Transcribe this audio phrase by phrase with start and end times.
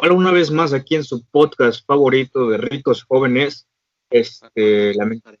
[0.00, 3.66] Hola una vez más aquí en su podcast favorito de ricos jóvenes.
[4.08, 5.40] Este, lamentable.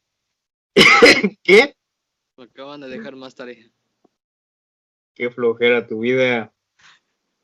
[1.44, 1.76] ¿Qué?
[2.36, 3.70] Me acaban de dejar más tarea.
[5.14, 6.52] Qué flojera tu vida.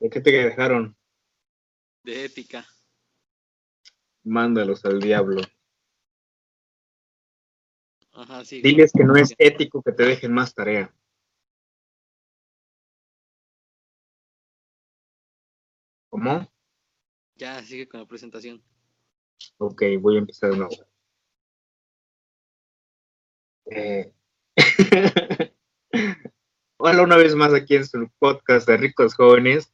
[0.00, 0.96] ¿De qué te dejaron?
[2.02, 2.66] De ética.
[4.24, 5.40] Mándalos al diablo.
[8.10, 8.60] Ajá, sí.
[8.60, 10.92] Diles que no es ético que te dejen más tarea.
[16.10, 16.53] ¿Cómo?
[17.36, 18.62] Ya, sigue con la presentación.
[19.58, 20.74] Ok, voy a empezar de nuevo.
[23.66, 24.12] Eh,
[26.76, 29.72] Hola una vez más aquí en su podcast de ricos jóvenes.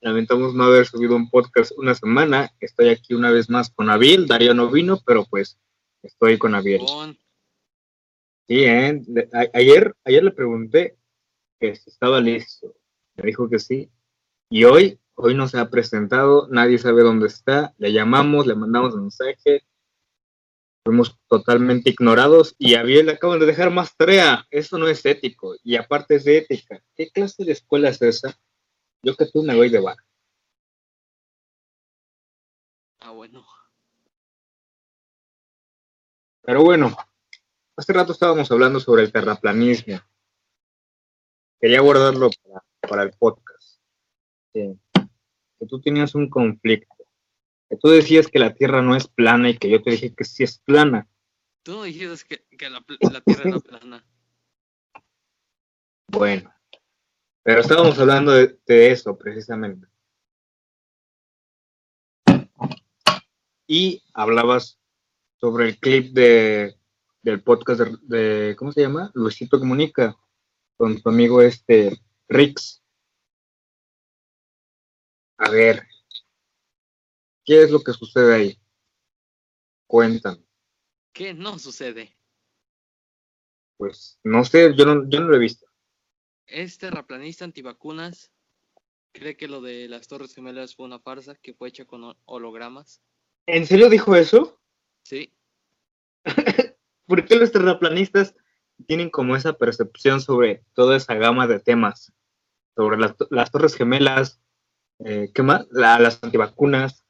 [0.00, 2.50] Lamentamos no haber subido un podcast una semana.
[2.60, 4.26] Estoy aquí una vez más con Abiel.
[4.26, 5.58] Darío no vino, pero pues
[6.02, 6.80] estoy con Abiel.
[6.86, 7.18] Con-
[8.48, 9.00] Sí, ¿eh?
[9.54, 10.98] Ayer, ayer le pregunté
[11.60, 12.74] que si estaba listo.
[13.14, 13.90] Me dijo que sí.
[14.50, 17.74] Y hoy, hoy no se ha presentado, nadie sabe dónde está.
[17.78, 19.64] Le llamamos, le mandamos mensaje.
[20.84, 24.46] Fuimos totalmente ignorados y a Biel le acaban de dejar más tarea.
[24.50, 25.54] Eso no es ético.
[25.62, 26.82] Y aparte es de ética.
[26.96, 28.36] ¿Qué clase de escuela es esa?
[29.02, 29.96] Yo que tú me voy de bar.
[33.00, 33.44] Ah, bueno.
[36.42, 36.96] Pero bueno,
[37.76, 40.00] hace rato estábamos hablando sobre el terraplanismo.
[41.60, 43.80] Quería guardarlo para, para el podcast.
[44.52, 44.81] Sí.
[45.62, 46.92] Que tú tenías un conflicto.
[47.70, 50.24] Que tú decías que la Tierra no es plana y que yo te dije que
[50.24, 51.08] sí es plana.
[51.62, 54.04] Tú no dijiste que, que la, Tierra era plana.
[56.08, 56.52] Bueno,
[57.44, 59.86] pero estábamos hablando de, de eso precisamente.
[63.68, 64.80] Y hablabas
[65.36, 66.76] sobre el clip de,
[67.22, 69.12] del podcast de, de- ¿cómo se llama?
[69.14, 70.16] Luisito Comunica,
[70.76, 71.96] con tu amigo este,
[72.28, 72.81] Rix.
[75.44, 75.82] A ver,
[77.44, 78.58] ¿qué es lo que sucede ahí?
[79.88, 80.44] Cuéntame.
[81.12, 82.16] ¿Qué no sucede?
[83.76, 85.66] Pues no sé, yo no, yo no lo he visto.
[86.46, 88.30] Es terraplanista antivacunas.
[89.12, 92.16] Cree que lo de las Torres Gemelas fue una farsa que fue hecha con ho-
[92.24, 93.02] hologramas.
[93.46, 94.60] ¿En serio dijo eso?
[95.02, 95.32] Sí.
[97.06, 98.34] ¿Por qué los terraplanistas
[98.86, 102.12] tienen como esa percepción sobre toda esa gama de temas?
[102.76, 104.40] Sobre las, las torres gemelas,
[105.04, 105.66] eh, ¿qué más?
[105.70, 107.04] La- las antivacunas.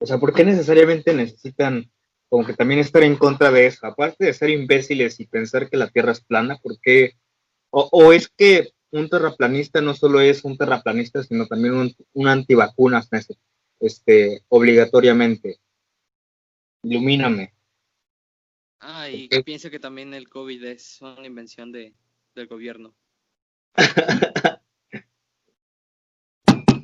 [0.00, 1.90] O sea, ¿por qué necesariamente necesitan
[2.28, 3.86] como que también estar en contra de eso?
[3.86, 7.12] Aparte de ser imbéciles y pensar que la Tierra es plana, ¿por qué?
[7.70, 12.28] O, o es que un terraplanista no solo es un terraplanista, sino también un, un
[12.28, 13.08] antivacunas,
[13.80, 15.58] este, obligatoriamente.
[16.82, 17.52] Ilumíname.
[18.80, 19.44] Ah, y Ok.
[19.44, 21.94] pienso que también el COVID es una invención de,
[22.34, 22.94] del gobierno.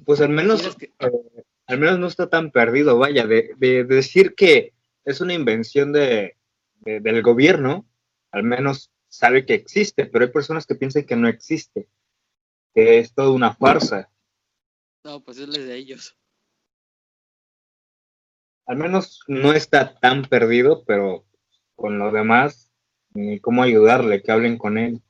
[0.05, 3.85] Pues al menos, ¿Quieres que- eh, al menos no está tan perdido, vaya, de, de
[3.85, 4.73] decir que
[5.05, 6.37] es una invención de,
[6.81, 7.87] de- del gobierno,
[8.31, 11.89] al menos sabe que existe, pero hay personas que piensan que no existe,
[12.75, 14.11] que es toda una farsa.
[15.05, 16.17] No, pues es de ellos.
[18.67, 21.25] Al menos no está tan perdido, pero
[21.75, 22.71] con lo demás,
[23.13, 25.03] ni cómo ayudarle, que hablen con él.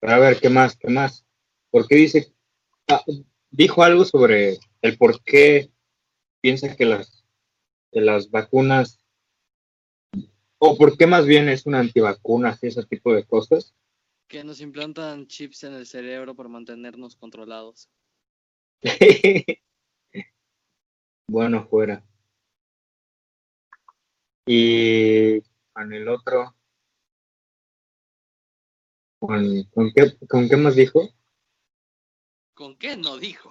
[0.00, 0.76] Pero a ver, ¿qué más?
[0.76, 1.25] ¿Qué más?
[1.76, 2.34] ¿Por qué dice?
[2.88, 3.04] ah,
[3.50, 5.70] dijo algo sobre el por qué
[6.40, 7.22] piensa que las,
[7.92, 8.98] que las vacunas,
[10.56, 13.74] o por qué más bien es una antivacuna y ese tipo de cosas.
[14.26, 17.90] Que nos implantan chips en el cerebro para mantenernos controlados.
[21.28, 22.02] bueno, fuera.
[24.46, 25.42] Y
[25.74, 26.56] con el otro,
[29.18, 31.10] ¿con, con qué, ¿con qué más dijo?
[32.56, 33.50] ¿Con qué no dijo?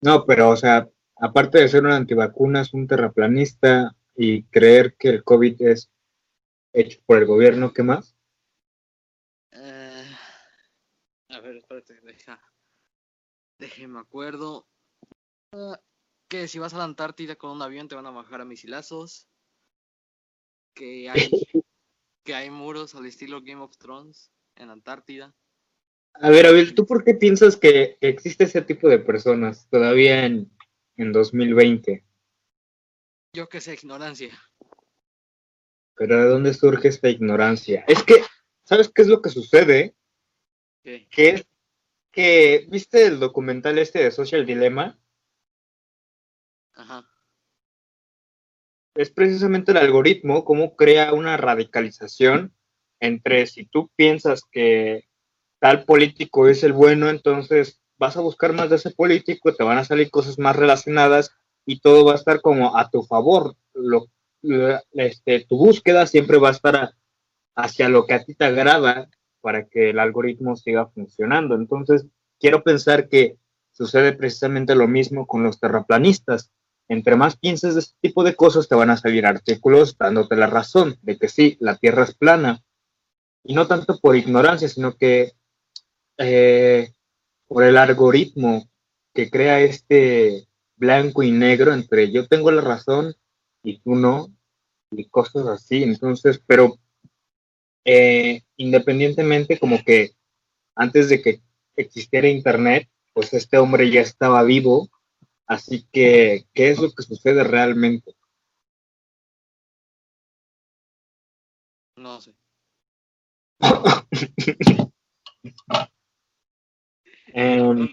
[0.00, 5.10] No, pero, o sea, aparte de ser un antivacuna, es un terraplanista y creer que
[5.10, 5.90] el COVID es
[6.72, 8.16] hecho por el gobierno, ¿qué más?
[9.52, 10.06] Eh,
[11.28, 12.40] a ver, espérate, deja.
[13.58, 14.66] Déjeme acuerdo.
[15.52, 15.78] Ah,
[16.30, 19.28] que si vas a la Antártida con un avión te van a bajar a misilazos.
[20.74, 21.28] Que hay,
[22.24, 25.34] que hay muros al estilo Game of Thrones en Antártida.
[26.14, 30.50] A ver, Abel, ¿tú por qué piensas que existe ese tipo de personas todavía en,
[30.96, 32.04] en 2020?
[33.32, 34.30] Yo que sé, ignorancia.
[35.94, 37.84] Pero ¿de dónde surge esta ignorancia?
[37.86, 38.22] Es que,
[38.64, 39.94] ¿sabes qué es lo que sucede?
[40.82, 41.08] ¿Qué?
[41.10, 41.46] Que es
[42.10, 44.98] que, ¿viste el documental este de Social Dilemma?
[46.74, 47.06] Ajá.
[48.94, 52.54] es precisamente el algoritmo cómo crea una radicalización
[53.00, 55.09] entre si tú piensas que
[55.60, 59.78] tal político es el bueno, entonces vas a buscar más de ese político, te van
[59.78, 61.32] a salir cosas más relacionadas
[61.66, 63.54] y todo va a estar como a tu favor.
[63.74, 64.06] Lo,
[64.92, 66.94] este, tu búsqueda siempre va a estar
[67.54, 69.08] hacia lo que a ti te agrada
[69.42, 71.54] para que el algoritmo siga funcionando.
[71.54, 72.06] Entonces,
[72.38, 73.36] quiero pensar que
[73.70, 76.50] sucede precisamente lo mismo con los terraplanistas.
[76.88, 80.46] Entre más pienses de este tipo de cosas, te van a salir artículos dándote la
[80.46, 82.64] razón de que sí, la Tierra es plana.
[83.44, 85.32] Y no tanto por ignorancia, sino que
[86.20, 86.92] eh,
[87.48, 88.68] por el algoritmo
[89.14, 90.46] que crea este
[90.76, 93.14] blanco y negro entre yo tengo la razón
[93.62, 94.28] y tú no,
[94.90, 95.82] y cosas así.
[95.82, 96.78] Entonces, pero
[97.84, 100.10] eh, independientemente como que
[100.76, 101.40] antes de que
[101.76, 104.90] existiera Internet, pues este hombre ya estaba vivo,
[105.46, 108.14] así que, ¿qué es lo que sucede realmente?
[111.96, 112.34] No sé.
[117.34, 117.88] Em,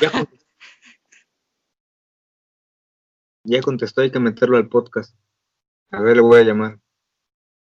[0.00, 0.38] ya, contestó.
[3.44, 5.16] ya contestó, hay que meterlo al podcast.
[5.90, 6.80] A ver, le voy a llamar.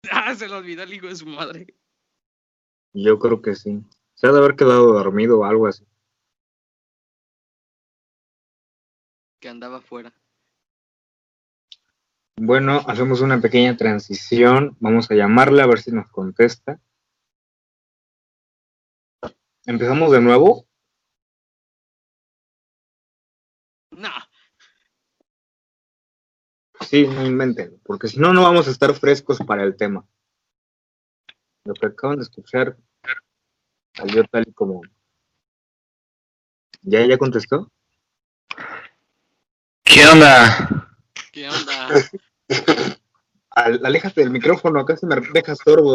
[0.11, 1.67] Ah, se lo olvidó el hijo de su madre.
[2.93, 3.83] Yo creo que sí.
[4.15, 5.87] Se ha de haber quedado dormido o algo así.
[9.41, 10.15] Que andaba afuera.
[12.37, 14.77] Bueno, hacemos una pequeña transición.
[14.81, 16.81] Vamos a llamarle a ver si nos contesta.
[19.67, 20.67] ¿Empezamos de nuevo?
[23.93, 24.11] No.
[26.89, 30.07] Sí, no inventen, porque si no, no vamos a estar frescos para el tema.
[31.65, 32.77] Lo que acaban de escuchar
[33.95, 34.83] salió tal y como.
[36.83, 37.69] ¿Ya, ya contestó?
[39.85, 40.89] ¿Qué onda?
[41.33, 41.89] ¿Qué onda?
[43.51, 45.95] Al- aléjate del micrófono, acá se me deja sordo.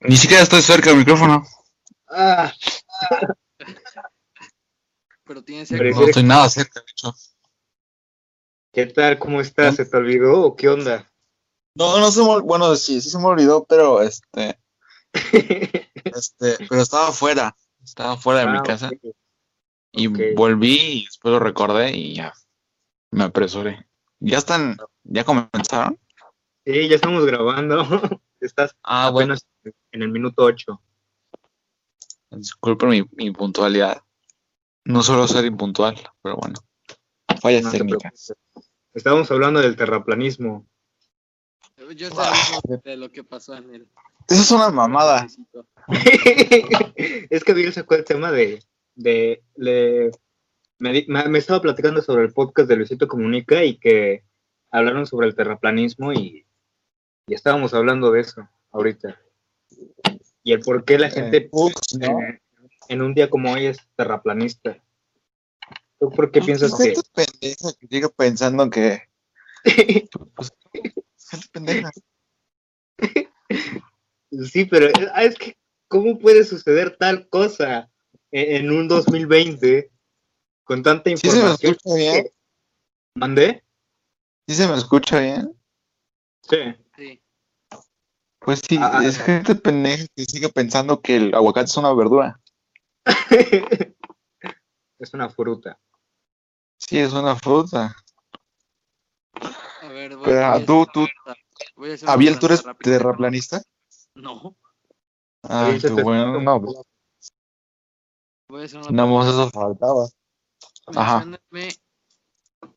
[0.00, 1.42] Ni siquiera estoy cerca del micrófono.
[2.16, 2.52] Ah,
[5.24, 6.00] Pero tiene Hombre, seco.
[6.00, 7.14] No estoy nada cerca, de hecho.
[8.72, 9.18] ¿Qué tal?
[9.18, 9.76] ¿Cómo estás?
[9.76, 11.10] ¿Se te olvidó o qué onda?
[11.76, 14.60] No, no se me, bueno, sí, sí se me olvidó, pero este,
[15.12, 18.90] este, pero estaba fuera, estaba fuera de mi Ah, casa
[19.92, 22.32] y volví y después lo recordé y ya
[23.10, 23.88] me apresuré.
[24.20, 25.98] ¿Ya están, ya comenzaron?
[26.64, 27.84] Sí, ya estamos grabando.
[28.40, 29.46] Estás Ah, bueno, apenas
[29.92, 30.80] en el minuto 8.
[32.36, 34.02] Disculpen mi, mi puntualidad.
[34.84, 36.54] No suelo ser impuntual, pero bueno,
[37.40, 38.34] fallas No técnicas.
[38.92, 40.66] Estábamos hablando del terraplanismo.
[41.96, 43.88] Yo estaba hablando de lo que pasó en el.
[44.28, 45.26] Esa es una mamada.
[47.30, 48.62] es que Bill sacó el tema de,
[48.94, 49.42] de
[50.78, 54.24] me- me estaba platicando sobre el podcast de Luisito Comunica y que
[54.70, 56.46] hablaron sobre el terraplanismo y,
[57.26, 59.20] y estábamos hablando de eso ahorita.
[60.44, 61.48] Y el por qué la gente
[61.98, 62.06] ¿no?
[62.20, 62.40] en,
[62.88, 64.78] en un día como hoy es terraplanista.
[65.98, 66.94] ¿Tú por qué piensas que...?
[66.94, 69.02] Gente pendeja que sigue pensando que.
[70.34, 70.52] pues,
[71.52, 71.90] pendeja.
[74.50, 75.56] Sí, pero ah, es que,
[75.86, 77.88] ¿cómo puede suceder tal cosa
[78.32, 79.92] en, en un 2020
[80.64, 81.72] con tanta ¿Sí se me información?
[81.72, 82.26] escucha bien?
[83.14, 83.64] ¿Mandé?
[84.48, 85.56] ¿Sí se me escucha bien?
[86.42, 86.56] Sí.
[88.44, 89.04] Pues sí, Ah, ah.
[89.04, 92.40] es gente pendeja que sigue pensando que el aguacate es una verdura.
[94.98, 95.78] es una fruta.
[96.78, 97.96] Sí, es una fruta.
[99.82, 101.40] A ver, voy, Pero, a hacer tú- tú- pregunta.
[101.76, 103.62] Voy a hacer una Abiel, ¿tú eres terraplanista?
[104.14, 104.56] No.
[105.42, 106.76] Ah, qué te bueno, no, pues.
[108.48, 110.06] Voy a hacer una nada más eso faltaba.
[110.94, 111.26] Ajá.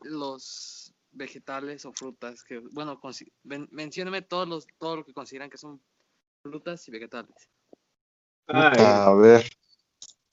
[0.02, 0.77] Los
[1.18, 5.58] vegetales o frutas que, bueno, consi- ven- menciónenme todos los, todo lo que consideran que
[5.58, 5.82] son
[6.44, 7.36] frutas y vegetales.
[8.48, 9.50] Ay, A ver,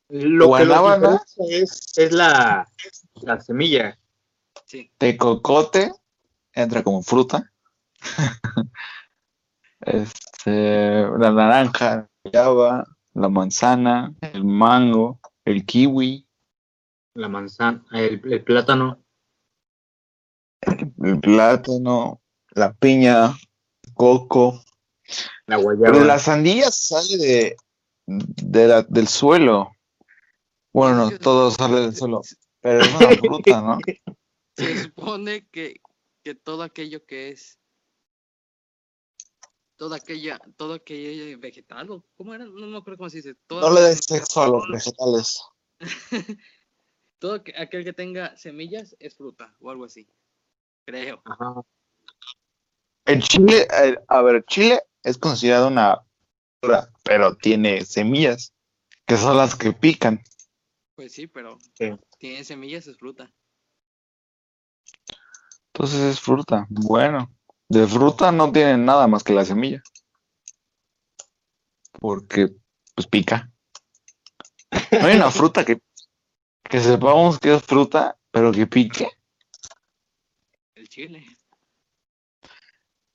[0.08, 0.96] lo que guanábana.
[1.24, 2.68] diferencia es, es la,
[3.22, 3.98] la semilla.
[4.66, 4.90] Sí.
[4.98, 5.92] tecocote
[6.52, 7.52] entra como fruta.
[9.80, 16.26] este, la naranja, la manzana, el mango, el kiwi,
[17.14, 19.03] La manzana, el, el plátano.
[21.04, 22.20] El plátano,
[22.50, 23.26] la piña,
[23.82, 24.62] el coco.
[25.46, 25.92] La guayaba.
[25.92, 27.56] Pero la sandía sale de,
[28.06, 29.70] de la- del suelo.
[30.72, 32.22] Bueno, no, todo sale del suelo,
[32.60, 33.78] pero es una fruta, ¿no?
[34.56, 35.80] Se supone que,
[36.22, 37.58] que todo aquello que es
[39.76, 42.44] toda aquella, todo aquello vegetal, o ¿cómo era?
[42.44, 43.34] No me acuerdo cómo se dice.
[43.46, 45.40] Todo, No le des sexo a los vegetales.
[47.18, 50.08] todo aqu- aquel que tenga semillas es fruta o algo así.
[50.86, 51.22] Creo.
[51.24, 51.62] Ajá.
[53.06, 56.02] En Chile, eh, a ver, Chile es considerado una
[56.60, 58.52] fruta, pero tiene semillas.
[59.06, 60.22] que son las que pican.
[60.94, 61.90] Pues sí, pero Sí.
[62.18, 63.30] tiene semillas, es fruta.
[65.74, 66.66] Entonces es fruta.
[66.70, 67.30] Bueno,
[67.68, 69.82] de fruta no tienen nada más que la semilla.
[72.00, 72.48] Porque,
[72.94, 73.52] pues pica.
[74.90, 75.82] No hay una fruta que,
[76.62, 79.10] que sepamos que es fruta, pero que pique.
[80.94, 81.26] Chile.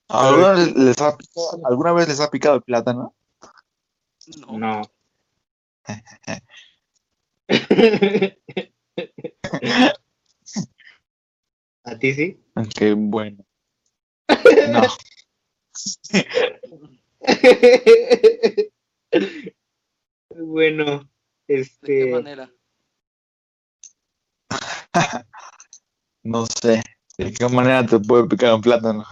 [0.09, 3.15] ¿Alguna vez les ha picado, ¿alguna vez les ha picado el plátano?
[4.35, 4.59] No.
[4.59, 4.81] No.
[11.85, 12.43] ¿A ti sí?
[12.77, 13.45] Qué bueno.
[14.73, 14.81] No.
[20.35, 21.09] bueno,
[21.47, 22.51] ¿De qué este, manera?
[26.23, 26.83] No sé.
[27.19, 29.03] ¿De qué manera te puede picar un plátano?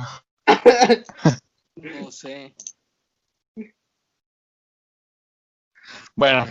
[1.76, 2.56] No sé.
[6.16, 6.46] Bueno,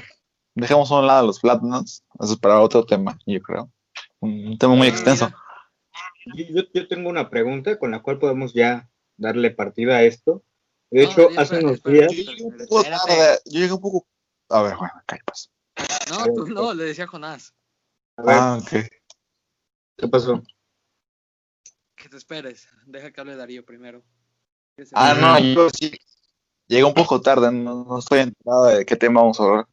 [0.55, 2.05] dejemos a un lado los plátanos.
[2.21, 3.73] Eso es para otro tema, yo creo.
[4.21, 5.31] Un, tema muy extenso.
[6.27, 10.45] yo, yo tengo una pregunta con la cual podemos ya darle partida a esto.
[10.91, 13.41] De hecho, hace unos días, Yo llegué un poco tarde.
[13.47, 14.07] Yo llegué un poco.
[14.51, 15.51] A ver, bueno, calla, pues.
[16.11, 17.55] No, tú no, le decía Jonás.
[18.19, 18.89] a ver, Ah, ok.
[19.97, 20.43] ¿qué pasó?
[22.07, 22.69] Que te esperes.
[22.87, 24.05] Deja que hable Darío primero.
[24.93, 25.91] Ah, no, yo sí.
[26.69, 29.67] Llegué un poco tarde, no, no estoy enterado de qué tema vamos a hablar.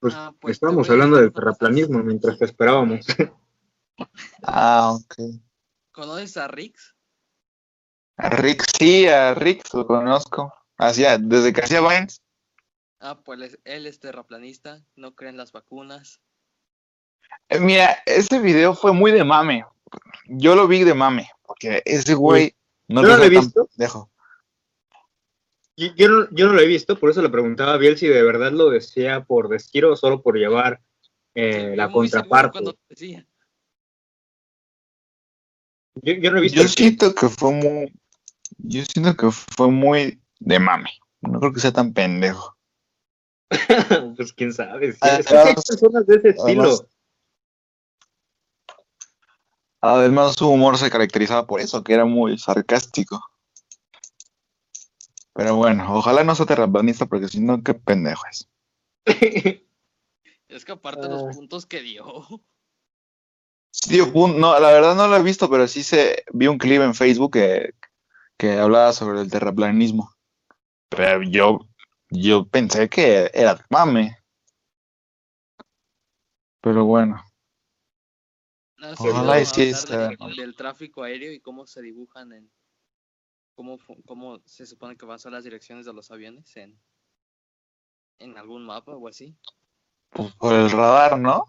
[0.00, 3.06] Pues, Ah, pues, estábamos hablando del terraplanismo mientras te esperábamos.
[4.42, 5.14] Ah, ok.
[5.92, 6.96] ¿Conoces a Rix?
[8.16, 10.52] A Rick, sí, a Rick lo conozco.
[10.76, 12.20] Hacía, desde que hacía Vines.
[12.98, 16.20] Ah, pues él es- él es terraplanista, no cree en las vacunas.
[17.48, 19.64] Eh, Mira, ese video fue muy de mame.
[20.26, 22.54] Yo lo vi de mame, porque ese güey
[22.88, 23.66] no Yo no lo he visto.
[23.66, 24.10] pendejo.
[25.76, 28.08] Yo, yo no, yo no lo he visto, por eso le preguntaba a Biel si
[28.08, 30.80] de verdad lo decía por decir o solo por llevar
[31.34, 32.60] eh, la contraparte.
[32.88, 33.26] decía.
[36.02, 37.92] Yo, yo no he visto Yo siento que fue muy.
[38.58, 40.90] Yo siento que fue muy de mame.
[41.20, 42.56] No creo que sea tan pendejo.
[44.16, 44.92] pues quién sabe.
[44.92, 44.98] sí.
[45.02, 46.88] Ah, Es que hay además- personas de ese estilo.
[49.86, 53.20] Además- su humor se caracterizaba por eso, que era muy sarcástico.
[55.34, 58.48] Pero bueno, ojalá no sea terraplanista, porque si no, qué pendejo es.
[60.48, 61.08] Es que aparte Ah.
[61.10, 62.04] los puntos que dio.
[63.72, 66.80] Sí, dio no, la verdad no lo he visto, pero sí se vi un clip
[66.80, 67.74] en Facebook que,
[68.38, 70.14] que hablaba sobre el terraplanismo.
[70.88, 71.58] Pero yo,
[72.10, 74.16] yo pensé que era mame.
[76.62, 77.22] Pero bueno, No,
[78.98, 82.50] Ojalá y sí de- del tráfico aéreo y cómo se dibujan en
[83.54, 86.78] cómo, cómo se supone que van a ser las direcciones de los aviones en
[88.18, 89.36] en algún mapa o así.
[90.10, 91.44] pues por el radar, ¿no?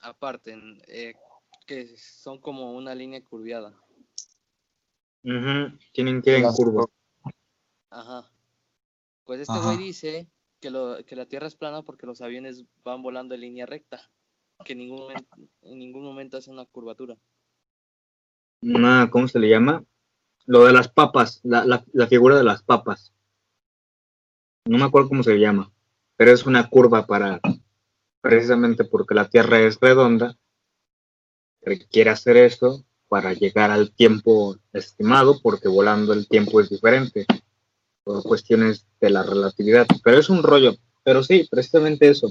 [0.00, 1.14] Aparte, en, eh,
[1.66, 3.70] que son como una línea curviada.
[5.22, 6.84] Ujú, Tienen que ir en curva.
[7.90, 8.30] Ajá.
[9.24, 9.64] Pues este Ajá.
[9.66, 10.28] güey dice
[10.60, 14.10] que, lo, que la Tierra es plana porque los aviones van volando en línea recta,
[14.64, 17.16] que en ningún momento, en ningún momento hace una curvatura.
[18.62, 19.84] Una, ¿cómo se le llama?
[20.46, 23.12] Lo de las papas, la, la, la figura de las papas.
[24.66, 25.70] No me acuerdo cómo se llama,
[26.16, 27.40] pero es una curva para,
[28.20, 30.38] precisamente porque la Tierra es redonda,
[31.60, 37.26] requiere hacer eso para llegar al tiempo estimado, porque volando el tiempo es diferente,
[38.02, 39.86] por cuestiones de la relatividad.
[40.02, 42.28] Pero es un rollo, pero sí, precisamente eso.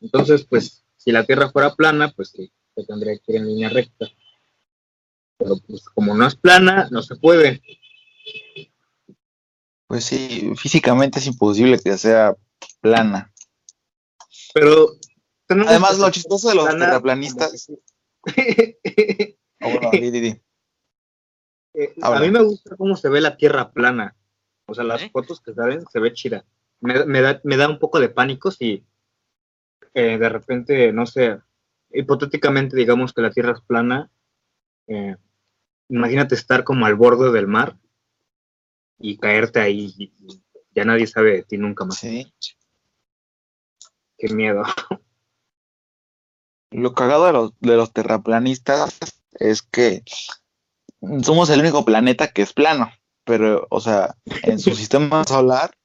[0.00, 3.68] Entonces, pues, si la Tierra fuera plana, pues sí, se tendría que ir en línea
[3.68, 4.06] recta.
[5.36, 7.60] Pero pues como no es plana, no se puede.
[9.88, 12.36] Pues sí, físicamente es imposible que sea
[12.80, 13.32] plana.
[14.54, 14.96] Pero
[15.48, 17.70] Además, lo chistoso de los plana terraplanistas.
[19.60, 20.40] Ah, bueno, di, di, di.
[21.74, 24.14] Eh, a mí me gusta cómo se ve la Tierra plana.
[24.66, 25.10] O sea, las ¿Eh?
[25.10, 26.44] fotos que salen se ve chida.
[26.80, 28.84] Me, me da, me da un poco de pánico si
[29.94, 31.38] eh, de repente, no sé,
[31.92, 34.10] hipotéticamente digamos que la Tierra es plana.
[34.86, 35.16] eh,
[35.88, 37.76] imagínate estar como al borde del mar
[38.98, 39.92] y caerte ahí.
[39.98, 40.12] y
[40.74, 41.98] ya nadie sabe de ti nunca más.
[41.98, 42.32] Sí.
[44.16, 44.62] Qué miedo.
[46.70, 48.98] Lo cagado de los, de los terraplanistas
[49.32, 50.02] es que
[51.22, 52.90] somos el único planeta que es plano.
[53.24, 55.76] Pero, o sea, en su sistema solar,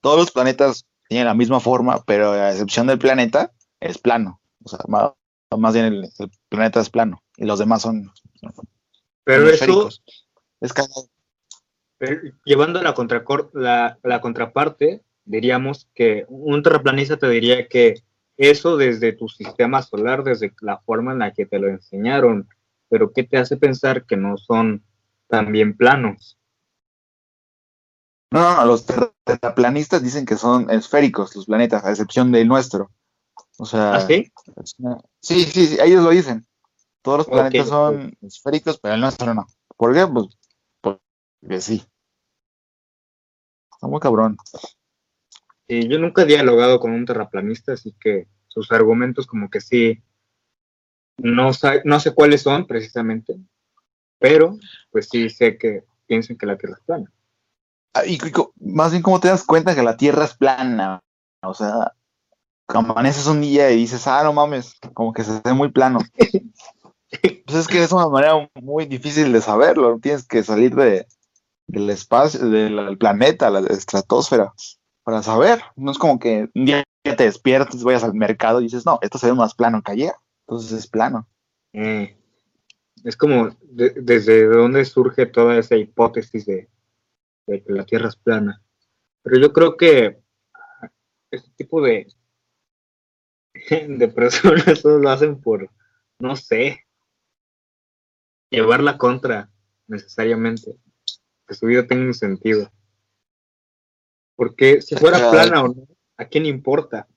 [0.00, 4.40] todos los planetas tienen la misma forma, pero a excepción del planeta, es plano.
[4.64, 5.12] O sea, más,
[5.56, 8.12] más bien el, el planeta es plano y los demás son,
[9.24, 10.02] Pero son eso, esféricos.
[10.60, 11.08] Es cagado.
[11.98, 18.02] Pero llevando la, contracor- la, la contraparte, diríamos que un terraplanista te diría que
[18.36, 22.48] eso desde tu sistema solar, desde la forma en la que te lo enseñaron,
[22.88, 24.84] pero ¿qué te hace pensar que no son
[25.26, 26.38] también planos?
[28.30, 28.84] No, no, los
[29.24, 32.90] terraplanistas dicen que son esféricos los planetas, a excepción del nuestro.
[33.58, 34.30] O sea, ¿Ah, sí?
[35.20, 36.46] sí, sí, sí, ellos lo dicen.
[37.02, 39.46] Todos los planetas son esféricos, pero el nuestro no.
[39.76, 40.06] ¿Por qué?
[40.06, 40.26] Pues
[40.80, 41.86] porque sí.
[43.72, 44.36] Está muy cabrón.
[45.68, 50.02] Y yo nunca he dialogado con un terraplanista, así que sus argumentos como que sí,
[51.18, 53.36] no, sa- no sé cuáles son precisamente,
[54.18, 54.58] pero
[54.90, 57.12] pues sí sé que piensan que la Tierra es plana.
[57.94, 61.00] Ah, Y, y más bien, ¿cómo te das cuenta que la Tierra es plana?
[61.42, 61.95] O sea,
[62.68, 66.00] amaneces un día y dices, ah, no mames, como que se ve muy plano.
[67.46, 69.98] Pues es que es una manera muy difícil de saberlo.
[70.00, 71.06] Tienes que salir de,
[71.66, 74.52] del espacio, del planeta, la estratosfera,
[75.04, 75.60] para saber.
[75.76, 79.18] No es como que un día te despiertes, vayas al mercado y dices, no, esto
[79.18, 80.12] se ve más plano que ayer.
[80.46, 81.28] Entonces es plano.
[81.72, 82.18] Eh,
[83.04, 86.68] es como de- desde dónde surge toda esa hipótesis de,
[87.46, 88.62] de que la Tierra es plana.
[89.22, 90.20] Pero yo creo que
[91.30, 92.06] este tipo de,
[93.88, 95.70] de personas solo lo hacen por,
[96.18, 96.86] no sé,
[98.50, 99.50] llevar la contra
[99.86, 100.76] necesariamente,
[101.46, 102.70] que su vida tenga un sentido.
[104.36, 107.08] Porque si fuera plana o no, ¿a quién importa?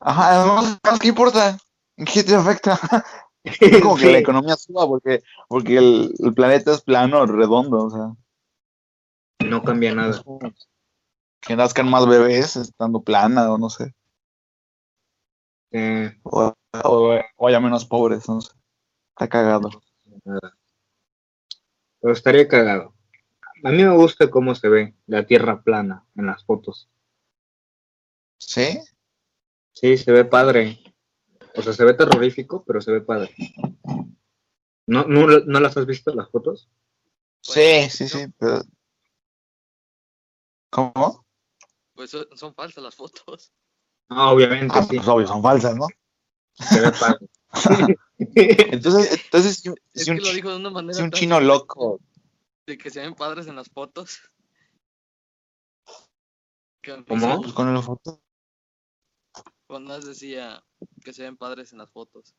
[0.00, 1.58] Ajá, además, ¿qué importa?
[1.96, 2.78] ¿En qué te afecta?
[3.46, 7.90] Es como que la economía suba porque, porque el, el planeta es plano, redondo, o
[7.90, 9.48] sea.
[9.48, 10.20] No cambia nada.
[11.42, 13.94] Que nazcan más bebés estando plana o no sé.
[15.72, 16.54] Eh, O,
[16.84, 18.52] o, o haya menos pobres, no sé.
[19.10, 19.70] Está cagado.
[22.00, 22.94] Pero estaría cagado.
[23.64, 26.88] A mí me gusta cómo se ve la Tierra plana en las fotos.
[28.38, 28.78] ¿Sí?
[29.72, 30.78] Sí, se ve padre.
[31.56, 33.34] O sea, se ve terrorífico, pero se ve padre.
[34.86, 36.68] ¿No, no, no las has visto las fotos?
[37.40, 38.26] Sí, sí, sí.
[38.38, 38.62] pero-
[40.70, 41.24] ¿Cómo?
[41.94, 43.52] Pues son falsas las fotos.
[44.08, 44.96] Ah, obviamente, Ah, sí.
[44.96, 45.86] pues obvio, son falsas, ¿no?
[46.54, 47.26] Se ve padre.
[48.18, 51.10] Entonces, entonces si, Es si un, que lo chi- dijo de una manera si un
[51.10, 52.00] chino loco.
[52.66, 54.20] de que se ven padres en las fotos.
[57.08, 57.40] ¿Cómo?
[57.40, 58.20] Pues con la foto.
[59.66, 60.62] Cuando más decía
[61.04, 62.34] que se ven padres en las fotos.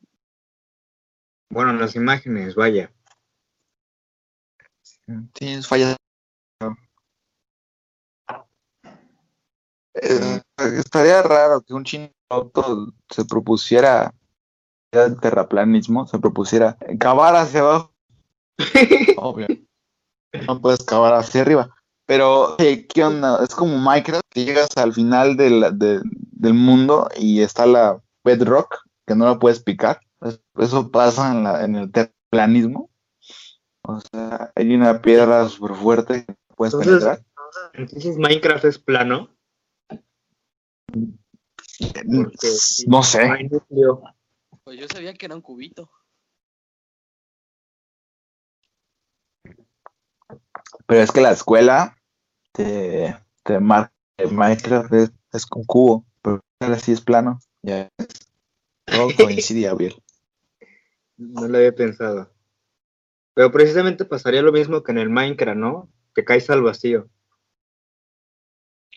[1.49, 2.91] Bueno, las imágenes, vaya.
[5.33, 5.97] Tienes fallas.
[10.01, 10.41] Eh,
[10.77, 12.09] estaría raro que un chino
[13.09, 14.13] se propusiera
[14.91, 17.93] el terraplanismo, se propusiera cavar hacia abajo.
[19.17, 19.47] Obvio.
[20.45, 21.69] No puedes cavar hacia arriba.
[22.05, 23.43] Pero, eh, ¿qué onda?
[23.43, 28.77] Es como Minecraft, que llegas al final del, de- del mundo y está la bedrock,
[29.05, 29.99] que no la puedes picar.
[30.21, 32.89] Es- Eso pasa en, la, en el terraplanismo.
[33.83, 37.23] O sea, hay una piedra súper fuerte que no puedes Entonces- penetrar.
[37.73, 39.29] Entonces Minecraft es plano.
[40.87, 42.47] Porque
[42.87, 43.49] No sé.
[44.63, 45.89] Pues yo sabía que era un cubito.
[50.85, 51.97] Pero es que la escuela
[52.53, 53.93] te, te marca
[54.25, 57.39] Minecraft es, es con cubo, pero así es plano.
[57.61, 58.07] Ya ves.
[58.85, 60.01] Todo coincide, Gabriel.
[61.17, 62.33] No lo había pensado.
[63.33, 65.89] Pero precisamente pasaría lo mismo que en el Minecraft, ¿no?
[66.13, 67.09] Te caes al vacío.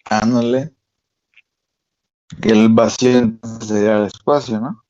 [0.07, 0.72] Ándale.
[2.40, 4.84] Que el vacío sería el espacio, ¿no?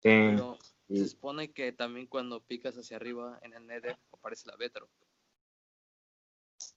[0.00, 0.10] Sí.
[0.10, 4.90] Pero se supone que también cuando picas hacia arriba en el Nether aparece la Bedrock.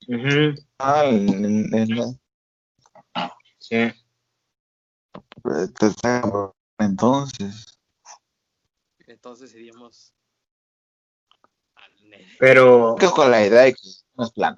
[0.07, 2.19] Ujú, Ah, en- en- en-
[3.59, 3.91] sí.
[6.79, 7.79] entonces.
[9.07, 10.13] Entonces iríamos
[11.75, 12.37] al Nether.
[12.39, 13.81] Pero Creo con la idea de que
[14.15, 14.57] no es plano.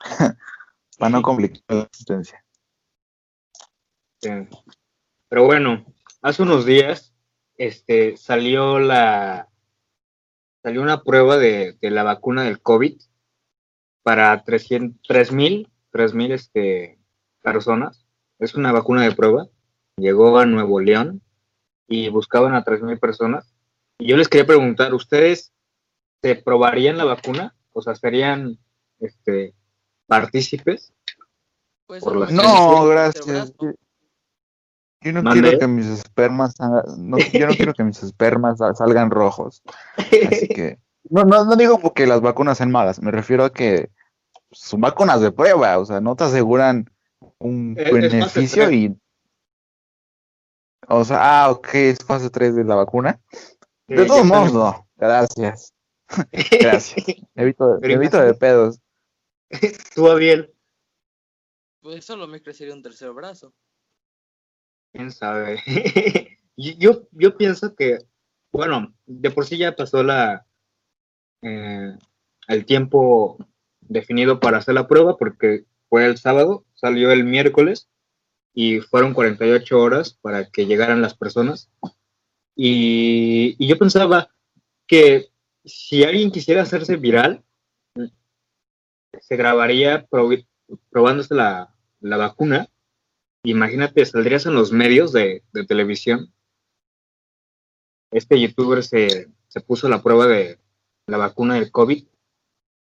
[0.98, 2.44] Para no complicar la existencia.
[4.22, 4.30] Sí.
[5.28, 5.84] Pero bueno,
[6.22, 7.14] hace unos días
[7.56, 9.48] este, salió la
[10.62, 13.00] salió una prueba de, de la vacuna del COVID
[14.02, 16.98] para 300 3.000 3.000 este,
[17.42, 18.06] personas.
[18.38, 19.46] Es una vacuna de prueba.
[19.96, 21.22] Llegó a Nuevo León
[21.86, 23.54] y buscaban a 3.000 personas.
[23.98, 25.52] Y yo les quería preguntar, ¿ustedes
[26.22, 27.54] se probarían la vacuna?
[27.72, 28.58] O sea, ¿serían
[28.98, 29.54] este,
[30.06, 30.92] partícipes?
[31.86, 33.52] Pues, Por No, gracias.
[35.02, 39.10] Yo, no quiero que mis espermas no, yo no quiero que mis espermas sal- salgan
[39.10, 39.62] rojos.
[39.96, 40.78] Así que
[41.10, 43.90] no, no, no digo porque las vacunas sean malas, me refiero a que
[44.52, 46.90] son vacunas de prueba, o sea, no te aseguran
[47.38, 48.96] un Es- fase beneficio y...
[50.88, 53.20] O sea, ah, ok, es fase 3 de la vacuna.
[53.88, 54.88] Eh, De ya todos modos, no.
[54.96, 55.72] Gracias.
[56.60, 57.06] Gracias.
[57.34, 58.80] Evito, evito de pedos.
[59.94, 60.52] Tú, Abiel,
[61.80, 63.54] Pues solo me crecería un tercer brazo.
[64.92, 65.60] Quién sabe.
[66.56, 67.98] yo, yo, pienso que,
[68.52, 70.46] bueno, de por sí ya pasó la
[71.42, 71.96] eh,
[72.48, 73.38] el tiempo
[73.80, 77.88] definido para hacer la prueba porque fue el sábado, salió el miércoles
[78.54, 81.70] y fueron 48 horas para que llegaran las personas.
[82.54, 84.30] Y, y yo pensaba
[84.86, 85.30] que
[85.64, 87.44] si alguien quisiera hacerse viral,
[89.20, 90.06] se grabaría
[90.90, 92.68] probándose la, la vacuna.
[93.44, 96.32] Imagínate, saldrías en los medios de, de televisión.
[98.12, 100.58] Este youtuber se, se puso la prueba de
[101.06, 102.06] la vacuna del COVID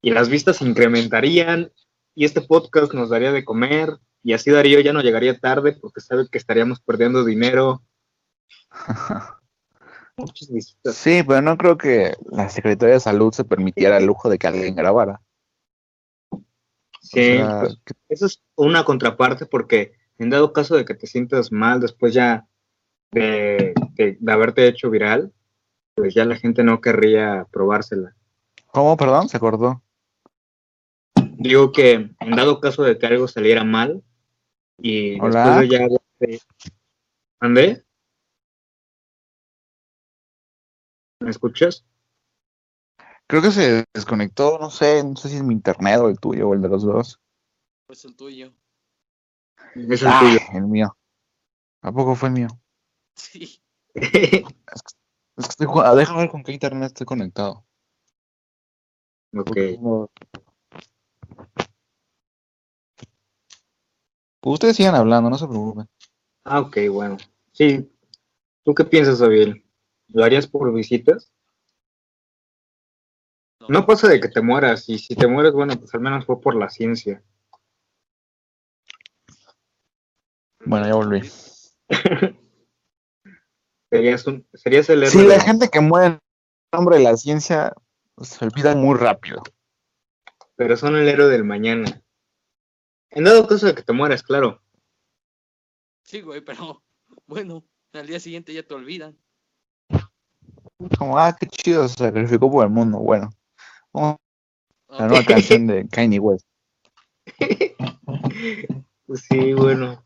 [0.02, 1.72] y las vistas se incrementarían
[2.16, 6.02] y este podcast nos daría de comer y así Darío ya no llegaría tarde porque
[6.02, 7.84] sabe que estaríamos perdiendo dinero.
[10.18, 10.96] Muchas visitas.
[10.96, 14.48] Sí, pero no creo que la Secretaría de Salud se permitiera el lujo de que
[14.48, 15.22] alguien grabara.
[17.02, 20.94] Sí, O sea, pues, que- eso es una contraparte porque en dado caso de que
[20.94, 22.48] te sientas mal después ya
[23.12, 25.34] de, de- de haberte hecho viral,
[25.96, 28.16] pues ya la gente no querría probársela.
[28.68, 29.30] ¿Cómo, perdón?
[29.30, 29.82] Se acordó.
[31.38, 34.04] Digo que en dado caso de que algo saliera mal
[34.78, 35.44] y Hola.
[35.46, 35.88] después de ya...
[36.20, 36.40] de-
[37.40, 37.84] ¿Andé?
[41.20, 41.86] ¿Me escuchas?
[43.28, 46.50] Creo que se desconectó, no sé, no sé si es mi internet o el tuyo
[46.50, 47.20] o el de los dos.
[47.88, 48.54] Pues el tuyo.
[49.76, 50.40] Es el Ah, tuyo.
[50.54, 50.98] el mío.
[51.82, 52.48] ¿A poco fue el mío?
[53.16, 53.62] Sí.
[53.94, 55.96] Es que estoy jugando.
[55.96, 57.66] Déjame ver con qué internet estoy conectado.
[59.36, 59.58] ok.
[64.46, 65.88] Ustedes sigan hablando, no se preocupen.
[66.44, 67.18] Ah, ok, bueno.
[67.54, 67.90] Sí.
[68.64, 69.66] ¿Tú qué piensas, Abiel?
[70.10, 71.32] ¿Lo harías por visitas?
[73.70, 76.42] No pasa de que te mueras, y si te mueres, bueno, pues al menos fue
[76.42, 77.24] por la ciencia.
[80.66, 81.30] Bueno, ya volví.
[83.92, 85.12] Serías, un, serías el héroe.
[85.12, 86.20] Sí, la gente que muere en
[86.72, 87.74] nombre de la ciencia
[88.20, 89.44] se olvida muy rápido.
[90.56, 92.02] pero son el héroe del mañana.
[93.12, 94.64] En dado caso de que te mueras, claro.
[96.06, 96.82] Sí, güey, pero
[97.28, 99.16] bueno, al día siguiente ya te olvidan.
[100.98, 102.98] Como, ah, qué chido, se sacrificó por el mundo.
[102.98, 103.30] Bueno,
[103.94, 104.18] vamos
[104.90, 106.48] a la nueva canción de Kanye West.
[109.06, 110.04] Pues sí, bueno.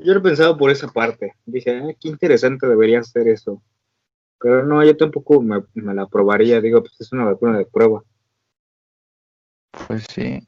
[0.00, 1.34] Yo lo he pensado por esa parte.
[1.46, 3.62] Dije, ah, qué interesante debería ser eso.
[4.40, 6.60] Pero no, yo tampoco me, me la probaría.
[6.60, 8.02] Digo, pues es una vacuna de prueba.
[9.86, 10.46] Pues sí.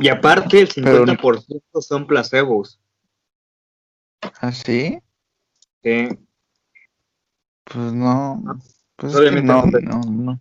[0.00, 2.80] Y aparte, el Pero- 50% son placebos.
[4.40, 4.98] ¿Ah, sí?
[5.82, 6.08] Sí.
[7.64, 8.42] Pues no.
[8.96, 10.40] Pues Obviamente no, no te- no,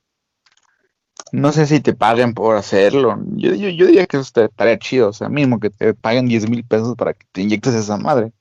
[1.41, 1.51] no.
[1.51, 3.17] Sé si te paguen por hacerlo.
[3.35, 5.09] Yo, yo, yo diría que eso te- estaría chido.
[5.09, 8.31] O sea, mínimo que te paguen 10 mil pesos para que te inyectes esa madre.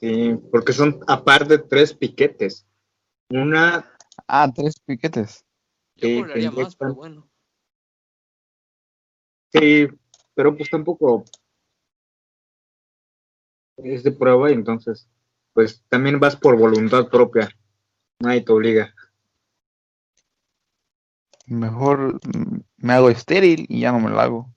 [0.00, 2.66] Sí, porque son aparte tres piquetes.
[3.30, 3.84] Una,
[4.26, 5.44] Ah, tres piquetes.
[5.96, 7.28] Yo Sí, más, pero bueno.
[9.52, 9.88] sí,
[10.34, 11.24] pero pues tampoco
[13.78, 15.08] es de prueba y entonces,
[15.52, 17.48] pues también vas por voluntad propia.
[18.20, 18.94] Nadie te obliga.
[21.48, 22.20] Mejor
[22.76, 24.54] me hago estéril y ya no me lo hago.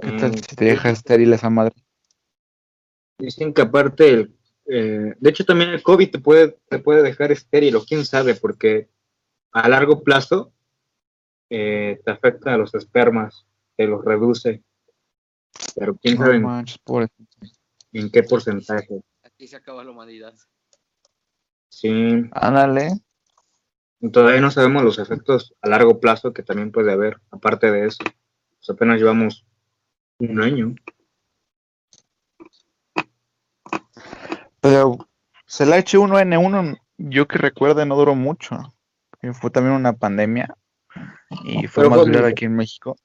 [0.00, 1.74] ¿Qué tal Mm, si te deja estéril esa madre?
[3.18, 7.30] Dicen que aparte, el, eh, de hecho también el COVID te puede, te puede dejar
[7.30, 8.88] estéril, o quién sabe, porque
[9.52, 10.52] a largo plazo
[11.50, 14.64] eh, te afecta a los espermas, te los reduce.
[15.76, 16.64] Pero quién sabe No
[17.92, 19.00] en qué porcentaje.
[19.22, 20.34] Aquí se acaba la humanidad.
[21.68, 22.90] Sí, Ándale.
[24.12, 28.02] Todavía no sabemos los efectos a largo plazo que también puede haber, aparte de eso.
[28.04, 29.46] Pues apenas llevamos
[30.18, 30.74] un año.
[34.60, 34.96] Pero
[35.44, 38.74] pues, el H1N1, yo que recuerde, no duró mucho.
[39.34, 40.54] Fue también una pandemia.
[41.44, 42.96] Y fue Pero más viral aquí en México.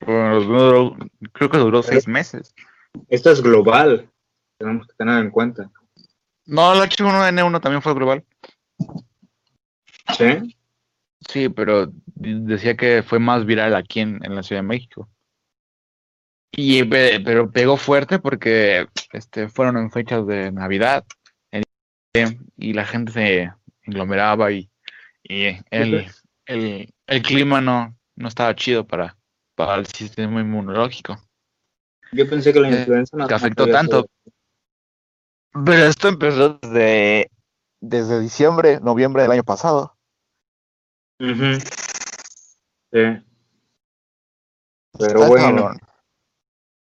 [0.00, 0.96] Duró-
[1.32, 2.54] creo que duró seis meses.
[3.08, 4.08] Esto es global,
[4.58, 5.70] tenemos que tener en cuenta.
[6.46, 8.24] No, el H1N1 también fue global.
[10.08, 10.56] ¿Sí?
[11.28, 15.08] Sí, pero decía que fue más viral aquí en, en la Ciudad de México.
[16.52, 21.04] Y pe- pero pegó fuerte porque este fueron en fechas de Navidad
[22.14, 24.70] en- y la gente se englomeraba y,
[25.24, 26.06] y el,
[26.46, 29.16] el, el clima no, no estaba chido para,
[29.56, 31.16] para el sistema inmunológico.
[32.12, 34.06] Yo pensé que la Eh, influenza no que afectó tanto.
[35.52, 37.30] Pero esto empezó desde,
[37.80, 39.93] desde diciembre, noviembre del año pasado.
[41.20, 41.58] Ujú.
[42.92, 43.24] Sí.
[44.98, 45.80] Pero Está bueno, cabrón.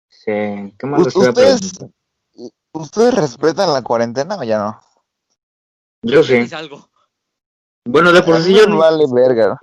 [0.10, 0.76] sí.
[0.78, 1.80] ¿Qué más ¿Ustedes?
[2.74, 4.80] ¿Ustedes respetan la cuarentena o ya no?
[6.04, 6.48] Yo sí.
[6.54, 6.90] Algo.
[7.86, 8.78] Bueno, de por sí yo no.
[8.78, 9.60] vale verga.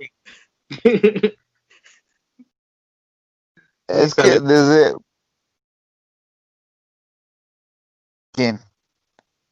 [3.87, 4.93] Es que desde...
[8.31, 8.59] ¿Quién?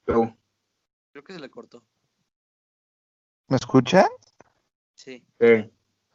[0.05, 0.37] Pero,
[1.11, 1.83] Creo que se le cortó.
[3.47, 4.07] ¿Me escucha?
[5.07, 5.23] Sí.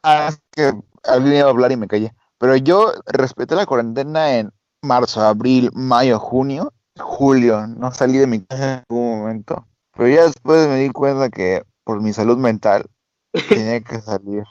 [0.03, 0.71] Ah, es que
[1.03, 2.13] alguien iba a hablar y me callé.
[2.37, 4.51] Pero yo respeté la cuarentena en
[4.83, 7.65] marzo, abril, mayo, junio, julio.
[7.65, 9.67] No salí de mi casa en ningún momento.
[9.95, 12.85] Pero ya después me di cuenta que por mi salud mental
[13.49, 14.43] tenía que salir.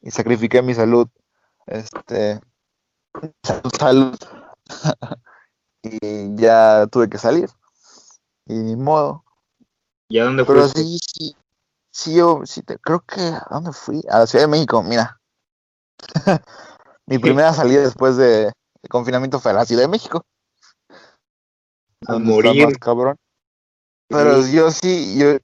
[0.00, 1.08] Y sacrifiqué mi salud.
[1.66, 2.40] Este.
[3.42, 4.18] Salud, salud.
[5.82, 7.50] y ya tuve que salir.
[8.46, 9.24] Y ni modo.
[10.08, 10.80] ¿Y a dónde Pero fuiste?
[10.80, 11.36] sí, sí,
[11.94, 14.02] sí, yo sí te, creo que, ¿a dónde fui?
[14.10, 15.20] A la Ciudad de México, mira.
[17.06, 20.24] Mi primera salida después de, de confinamiento fue a la Ciudad de México.
[22.06, 22.66] A donde está morir.
[22.66, 23.16] más cabrón.
[24.08, 24.52] Pero Sí.
[24.56, 25.40] yo sí, yo he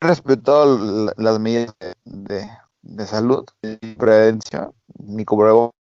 [0.00, 2.50] respetado la- las medidas de, de,
[2.82, 4.72] de salud y prevención.
[4.98, 5.74] Mi cubrebocas.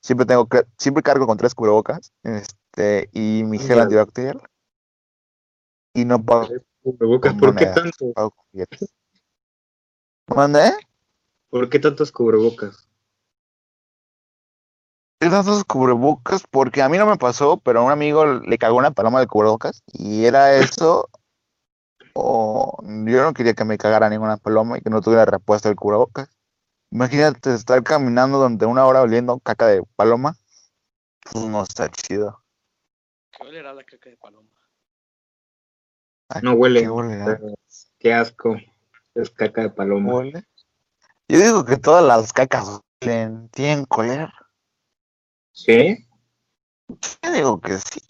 [0.00, 0.48] Siempre tengo,
[0.78, 2.12] siempre cargo con tres cubrebocas.
[2.22, 4.40] Este, y mi gel antibacterial.
[5.94, 6.48] Y no pago,
[6.82, 8.12] Cubrebocas, ¿por qué tanto?
[8.12, 8.34] pago
[10.34, 10.72] ¿Mande?
[11.50, 12.88] ¿Por qué tantos cubrebocas?
[15.18, 18.92] tantos cubrebocas porque a mí no me pasó, pero a un amigo le cagó una
[18.92, 21.08] paloma de cubrebocas y era eso
[22.14, 25.76] o yo no quería que me cagara ninguna paloma y que no tuviera respuesta del
[25.76, 26.28] cubrebocas.
[26.90, 30.36] Imagínate estar caminando durante una hora oliendo caca de paloma.
[31.30, 32.42] Pues no está chido.
[33.32, 34.50] ¿Qué olerá la caca de paloma?
[36.28, 36.80] Ay, No huele.
[36.80, 37.54] ¿Qué huele, eh?
[37.98, 38.56] Qué asco.
[39.16, 40.24] Es caca de paloma.
[41.26, 44.30] Yo digo que todas las cacas huelen, tienen coler.
[45.52, 46.06] ¿Sí?
[47.22, 48.00] Yo digo que sí.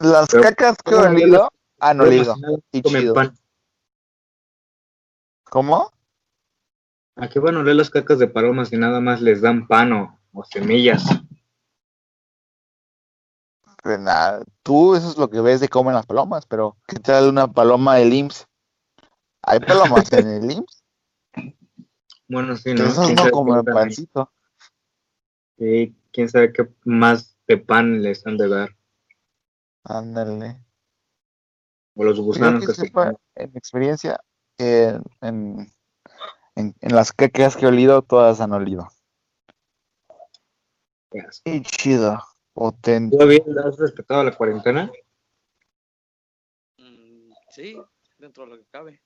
[0.00, 2.34] Las Pero, cacas que he olido han olido.
[2.72, 3.14] Y chido.
[3.14, 3.38] pan.
[5.44, 5.92] ¿Cómo?
[7.14, 9.92] ¿A qué van a oler las cacas de palomas si nada más les dan pan
[9.92, 11.04] o, o semillas?
[13.80, 17.28] Pues nada, tú eso es lo que ves de comen las palomas, pero ¿qué tal
[17.28, 18.48] una paloma del IMSS?
[19.46, 20.84] ¿Hay palomas en el IMSS?
[22.26, 22.84] Bueno, sí, ¿no?
[23.04, 23.74] ¿Quién no qué dan ahí?
[23.74, 24.32] pancito.
[25.58, 28.70] Sí, quién sabe qué más de pan les han de dar.
[29.84, 30.58] Ándale.
[31.94, 34.18] O los gusanos que que se en mi experiencia,
[34.58, 35.72] en, en,
[36.56, 38.88] en, en las cacas que he olido, todas han olido.
[41.44, 42.18] Y chido,
[42.52, 43.16] potente.
[43.16, 44.90] ¿Todavía has respetado la cuarentena?
[46.78, 47.76] Mm, sí,
[48.18, 49.02] dentro de lo que cabe.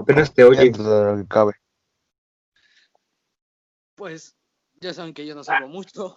[0.00, 0.64] Apenas te oye.
[0.64, 1.52] Dentro de lo que cabe.
[3.94, 4.34] Pues
[4.80, 6.16] ya saben que yo no salgo mucho.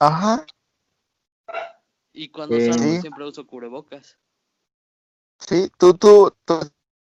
[0.00, 0.44] Ajá,
[2.16, 2.66] Y cuando Sí.
[2.66, 3.00] salgo Sí.
[3.00, 4.18] siempre uso cubrebocas.
[5.38, 6.60] sí, tú, tú, tú,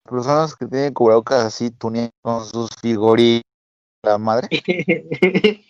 [0.04, 3.44] personas que tienen cubrebocas así, tunean con sus figuritas,
[4.04, 4.48] la madre,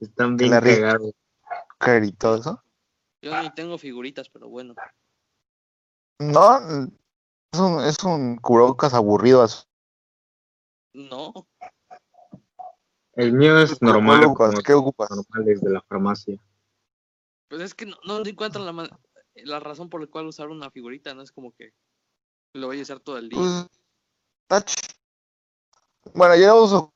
[0.00, 1.12] Están bien cagados.
[2.02, 2.62] y todo eso.
[3.20, 4.74] Yo ni tengo figuritas, pero bueno.
[6.18, 6.88] No,
[7.52, 9.42] es un, es un cubrebocas aburrido.
[9.42, 9.64] así.
[10.94, 11.32] No,
[13.14, 14.54] El mío es ¿Cuál normal, ocupas?
[14.62, 15.10] ¿Qué ocupas?
[15.10, 16.38] normales de la farmacia.
[17.48, 18.90] pues es que no, no encuentro la,
[19.34, 21.14] la razón por la cual usar una figurita.
[21.14, 21.72] No es como que
[22.54, 23.38] lo voy a usar todo el día.
[24.48, 24.64] Pues,
[26.14, 26.92] Bueno, yo no uso.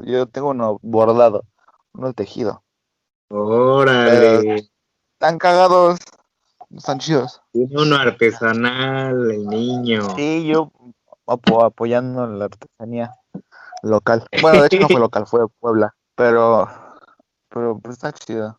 [0.00, 1.44] Yo tengo uno bordado,
[1.92, 2.64] uno tejido.
[3.28, 4.70] Órale.
[5.14, 5.98] Están cagados,
[6.76, 7.40] están chidos.
[7.52, 10.16] Uno artesanal, el niño.
[10.16, 10.70] Sí, yo
[11.26, 13.14] apo- apoyando la artesanía
[13.82, 14.26] local.
[14.40, 15.94] Bueno, de hecho no fue local, fue Puebla.
[16.14, 16.68] Pero,
[17.48, 18.58] pero pues está chido.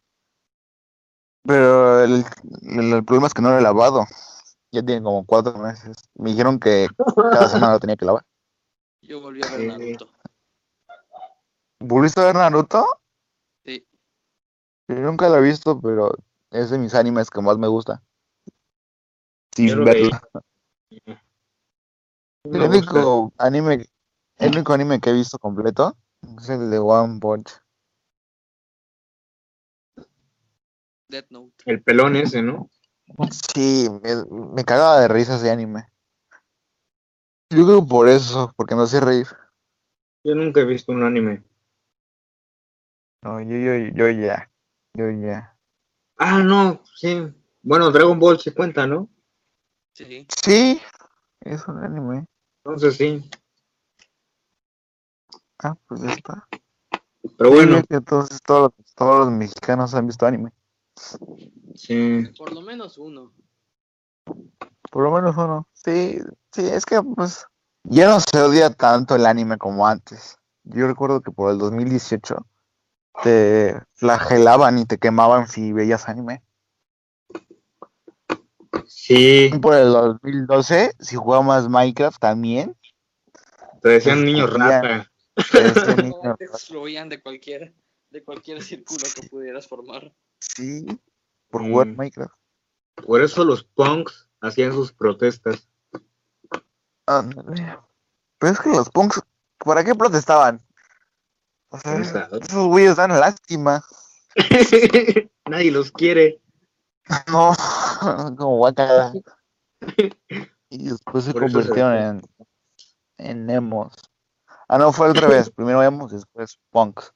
[1.46, 2.26] Pero el,
[2.64, 4.06] el- el problema es que no lo he lavado.
[4.72, 5.98] Ya tiene como cuatro meses.
[6.16, 6.88] Me dijeron que
[7.32, 8.24] cada semana lo tenía que lavar.
[9.02, 9.68] Yo volví a ver.
[9.68, 10.08] Naruto.
[11.80, 12.86] ¿Volviste a ver Naruto?
[13.66, 13.86] Sí.
[14.88, 16.16] Yo nunca lo he visto, pero
[16.54, 18.02] es de mis animes que más me gusta.
[19.56, 19.84] Sin.
[22.46, 22.78] No El gusta.
[22.92, 23.86] único anime,
[24.38, 25.96] el único anime que he visto completo
[26.38, 27.50] es el de One Punch.
[31.08, 31.54] Death Note.
[31.66, 32.70] El pelón ese, ¿no?
[33.54, 35.88] Sí, me, me cagaba de risa ese anime.
[37.50, 39.28] Yo creo por eso, porque me hace reír.
[40.26, 41.44] Yo nunca he visto un anime.
[43.22, 44.52] No, yo, yo, yo ya.
[44.96, 45.53] Yo ya.
[46.18, 47.34] Ah, no, sí.
[47.62, 49.10] Bueno, Dragon Ball se cuenta, ¿no?
[49.94, 50.28] Sí.
[50.44, 50.82] Sí,
[51.42, 52.26] es un anime.
[52.64, 53.30] Entonces sí.
[55.64, 56.48] Ah, pues ya está.
[57.38, 60.52] Pero bueno, Sí, entonces todos, los- todos los mexicanos han visto anime.
[61.76, 62.24] sí.
[62.38, 63.34] Por lo menos uno.
[64.92, 65.68] Por lo menos uno.
[65.74, 66.20] Sí,
[66.52, 67.46] sí, es que pues
[67.84, 70.38] ya no se odia tanto el anime como antes.
[70.64, 72.46] Yo recuerdo que por el 2018
[73.22, 76.42] te flagelaban y te quemaban si veías anime.
[78.88, 82.76] Sí, Por el 2012, si jugabas Minecraft también,
[83.82, 84.82] te decían Pues, niño ya.
[84.82, 85.12] rata.
[85.96, 87.74] niño- Te excluían de cualquier,
[88.10, 90.14] de cualquier círculo que pudieras formar.
[90.40, 90.86] sí,
[91.50, 91.96] por jugar Mm.
[91.98, 92.34] Minecraft.
[93.06, 95.68] Por eso los punks hacían sus protestas.
[97.06, 97.78] Ándale.
[98.40, 99.22] Pero es que los punks,
[99.60, 100.62] ¿para qué protestaban?
[101.74, 103.84] Esos güeyes dan lástima.
[105.50, 106.40] Nadie los quiere.
[107.28, 107.54] No,
[108.38, 109.12] como guacala.
[110.70, 112.22] Y después se Por eso se convirtieron en,
[113.18, 113.94] en emos.
[114.68, 115.50] Ah, no, fue al revés.
[115.56, 117.14] Primero emos, después punks.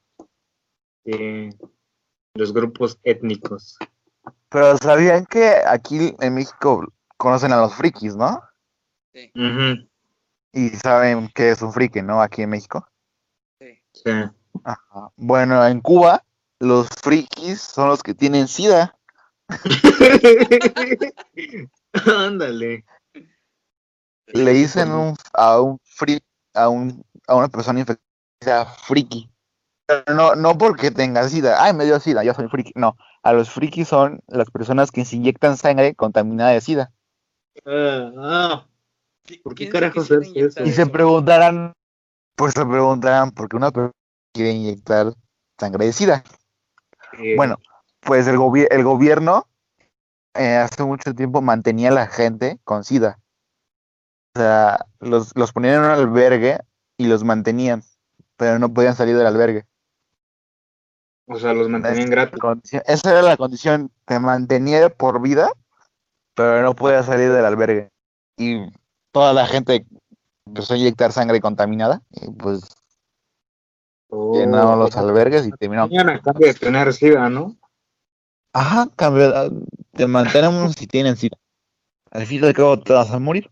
[1.05, 1.49] Sí,
[2.33, 3.77] los grupos étnicos.
[4.49, 6.83] Pero sabían que aquí en México
[7.17, 8.41] conocen a los frikis, ¿no?
[9.13, 9.31] Sí,
[10.53, 12.21] Y saben que es un friki, ¿no?
[12.21, 12.87] Aquí en México.
[13.59, 13.81] sí.
[13.93, 14.11] sí.
[14.67, 15.12] Ajá.
[15.15, 16.25] Bueno, en Cuba,
[16.60, 18.97] los frikis son los que tienen sida.
[22.06, 22.84] Ándale.
[24.25, 29.32] Le dicen un, a un friki, a un, a una persona infectada friki.
[29.86, 31.63] Pero no, no porque tenga sida.
[31.63, 32.73] Ay, me dio sida, yo soy friki.
[32.75, 36.91] No, a los frikis son las personas que se inyectan sangre contaminada de sida.
[37.65, 38.67] Ah, ah.
[39.43, 40.65] ¿Por qué ¿Quién se carajos es eso?
[40.65, 41.71] Y se preguntarán,
[42.36, 43.93] pues se preguntarán por qué una persona
[44.33, 45.13] quiere inyectar
[45.59, 46.23] sangre de sida.
[47.19, 47.57] Eh, Bueno,
[48.01, 49.47] pues el, gobi- el gobierno
[50.35, 53.19] eh, hace mucho tiempo mantenía a la gente con SIDA.
[54.35, 56.59] O sea, los, los ponían en un albergue
[56.97, 57.83] y los mantenían,
[58.35, 59.65] pero no podían salir del albergue.
[61.27, 62.39] o sea, los mantenían gratis.
[62.85, 65.51] Esa era la condición, te mantenía por vida,
[66.35, 67.89] pero no podías salir del albergue.
[68.37, 68.59] Y
[69.11, 69.85] toda la gente
[70.45, 72.61] empezó a inyectar sangre contaminada, y pues
[74.09, 75.89] Oh, llenaron los albergues y terminaron.
[75.89, 77.57] Tenían a cambio de tener SIDA, ¿no?
[78.53, 79.49] Ajá, cambio, ah,
[79.93, 81.37] te mantenemos si tienen SIDA.
[82.11, 83.51] Al fin y al cabo te vas a morir.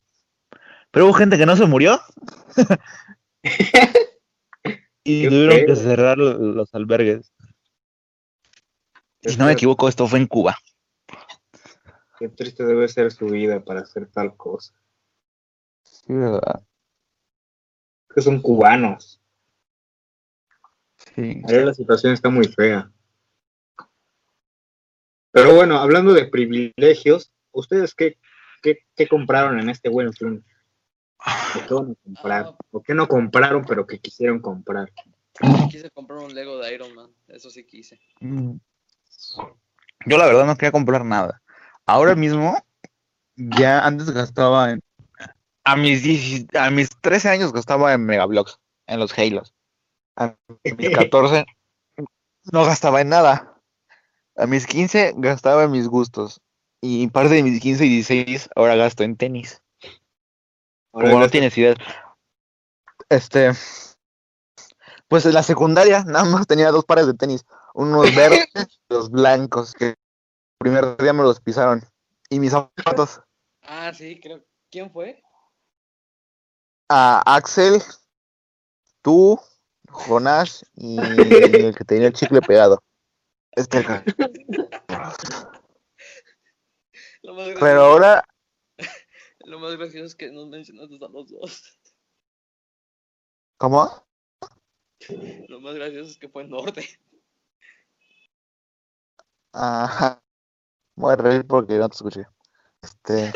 [0.92, 2.00] Pero hubo gente que no se murió.
[5.04, 5.66] y tuvieron feo.
[5.68, 7.34] que cerrar lo- los albergues.
[9.22, 10.56] Qué Si no me equivoco, esto fue en Cuba.
[12.18, 14.74] Qué triste debe ser su vida para hacer tal cosa.
[15.84, 16.64] Sí, ¿verdad?
[18.14, 19.22] Que son cubanos.
[21.16, 21.42] Sí.
[21.48, 22.92] La situación está muy fea.
[25.32, 28.18] Pero bueno, hablando de privilegios, ¿ustedes qué,
[28.62, 30.46] qué, qué compraron en este buen fin?
[31.20, 32.56] ¿O qué van a comprar?
[32.72, 34.92] ¿O qué no compraron pero que quisieron comprar?
[35.70, 37.10] Quise comprar un Lego de Iron Man.
[37.28, 38.00] Eso sí quise.
[38.22, 38.58] Mm.
[40.06, 41.42] Yo la verdad no quería comprar nada.
[41.86, 42.58] Ahora mismo,
[43.36, 44.82] ya antes gastaba en...
[45.64, 49.55] A mis, 10 a mis 13 años gastaba en Megablocks, en los Halos.
[50.16, 50.36] A
[50.78, 51.46] mis 14
[52.52, 53.62] no gastaba en nada.
[54.36, 56.42] A mis 15 gastaba en mis gustos.
[56.82, 59.62] Y parte de mis 15 y 16 ahora gasto en tenis.
[60.94, 61.76] Ahora Como no tienes idea.
[63.10, 63.52] Este.
[65.08, 67.46] Pues en la secundaria nada más tenía dos pares de tenis.
[67.74, 69.74] Unos verdes y los blancos.
[69.74, 69.96] Que el
[70.60, 71.82] primer día me los pisaron.
[72.30, 73.22] Y mis zapatos.
[73.62, 74.44] Ah, sí, creo.
[74.70, 75.24] ¿Quién fue?
[76.90, 77.82] A Axel,
[79.02, 79.40] tú,
[79.96, 80.98] Jonás y
[81.70, 82.84] el que tenía el chicle pegado.
[83.52, 83.84] Este
[87.60, 88.24] Pero ahora,
[89.46, 91.80] lo más gracioso es que nos mencionaste a los dos.
[93.58, 93.90] ¿cómo?
[95.48, 97.00] Lo más gracioso es que fue Norte.
[99.54, 100.22] Ajá.
[100.96, 102.26] Voy a reír porque no te escuché.
[102.82, 103.34] Este.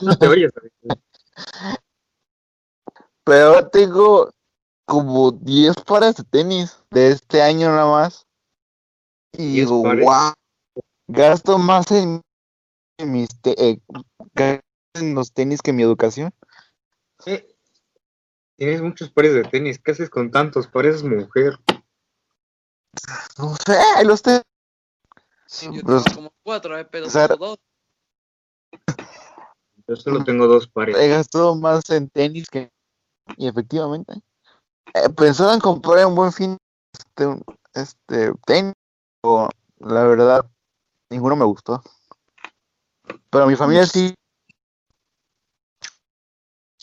[0.00, 0.52] No te oyes.
[3.24, 4.30] Pero ahora tengo
[4.86, 8.26] como 10 pares de tenis de este año nada más.
[9.32, 10.04] Y 10 digo, pares.
[10.04, 10.32] wow,
[11.08, 12.20] gasto más en,
[12.98, 13.80] en mis te- eh,
[14.34, 14.62] gasto
[14.94, 16.32] en los tenis que en mi educación.
[17.26, 17.48] Eh,
[18.56, 19.80] Tienes muchos pares de tenis.
[19.82, 20.68] ¿Qué haces con tantos?
[20.68, 21.58] Pareces mujer.
[23.38, 24.42] No sé, los tengo.
[25.46, 27.58] Sí, Yo tengo como cuatro, eh, pero o sea, dos.
[29.88, 30.96] Yo solo tengo dos pares.
[30.96, 32.70] he gastado más en tenis que.
[33.36, 34.14] Y efectivamente.
[34.94, 36.56] Eh, pensaba en comprar un buen fin
[36.92, 37.42] este,
[37.74, 38.32] este,
[39.78, 40.44] la verdad,
[41.10, 41.82] ninguno me gustó.
[43.30, 44.14] Pero mi familia sí.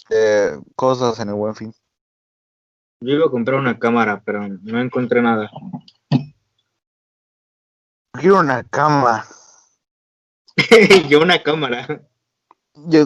[0.09, 1.73] eh, cosas en el buen fin.
[3.01, 5.49] Yo iba a comprar una cámara, pero no encontré nada.
[8.13, 9.25] Quiero una cama.
[11.09, 12.01] Yo una cámara.
[12.73, 13.05] Yo,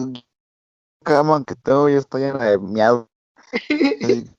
[1.04, 3.08] cama que tengo ya está llena de miado.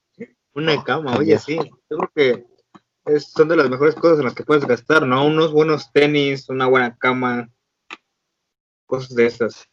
[0.56, 1.58] Una cama, oye, sí.
[1.89, 2.45] Yo creo que
[3.06, 5.26] es- son de las mejores cosas en las que puedes gastar, ¿no?
[5.26, 7.49] Unos buenos tenis, una buena cama,
[8.88, 9.68] cosas de esas.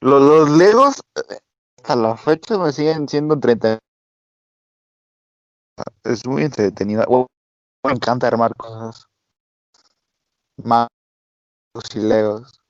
[0.00, 1.00] Los, los Legos,
[1.76, 3.78] hasta la fecha me siguen siendo 30.
[6.04, 7.04] Es muy entretenida.
[7.06, 7.26] Bueno,
[7.84, 9.06] me encanta armar cosas.
[10.56, 10.88] Más
[11.94, 12.60] y Legos.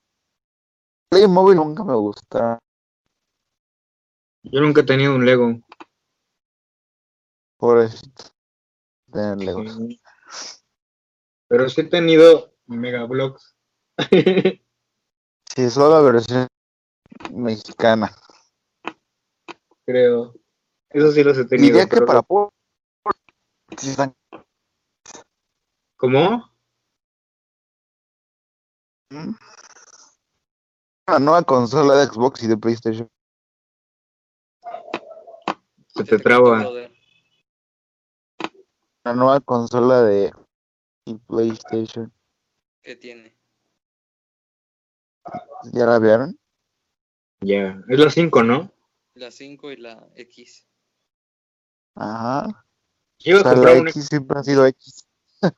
[1.11, 2.59] Playmobil nunca me gusta.
[4.43, 5.59] Yo nunca he tenido un Lego.
[7.59, 8.25] Pobrecito.
[9.13, 10.01] Sí.
[11.49, 13.55] Pero sí he tenido Megablocks.
[15.55, 16.47] Sí, solo la versión
[17.33, 18.15] mexicana.
[19.85, 20.33] Creo.
[20.89, 21.67] Eso sí los he tenido.
[21.67, 22.23] Diría que para
[25.97, 26.53] ¿Cómo?
[31.09, 33.09] una nueva consola de Xbox y de PlayStation.
[35.89, 36.88] Se te traba.
[39.09, 40.31] Una nueva consola de
[41.07, 42.13] y PlayStation.
[42.83, 43.35] ¿Qué tiene?
[45.73, 46.39] ¿Ya la vieron?
[47.41, 47.83] Ya.
[47.89, 48.71] Es la 5, ¿no?
[49.15, 50.69] La 5 y la X.
[51.95, 52.67] Ajá.
[53.21, 53.89] Yo O a sea, la una.
[53.89, 55.09] X siempre ha sido X.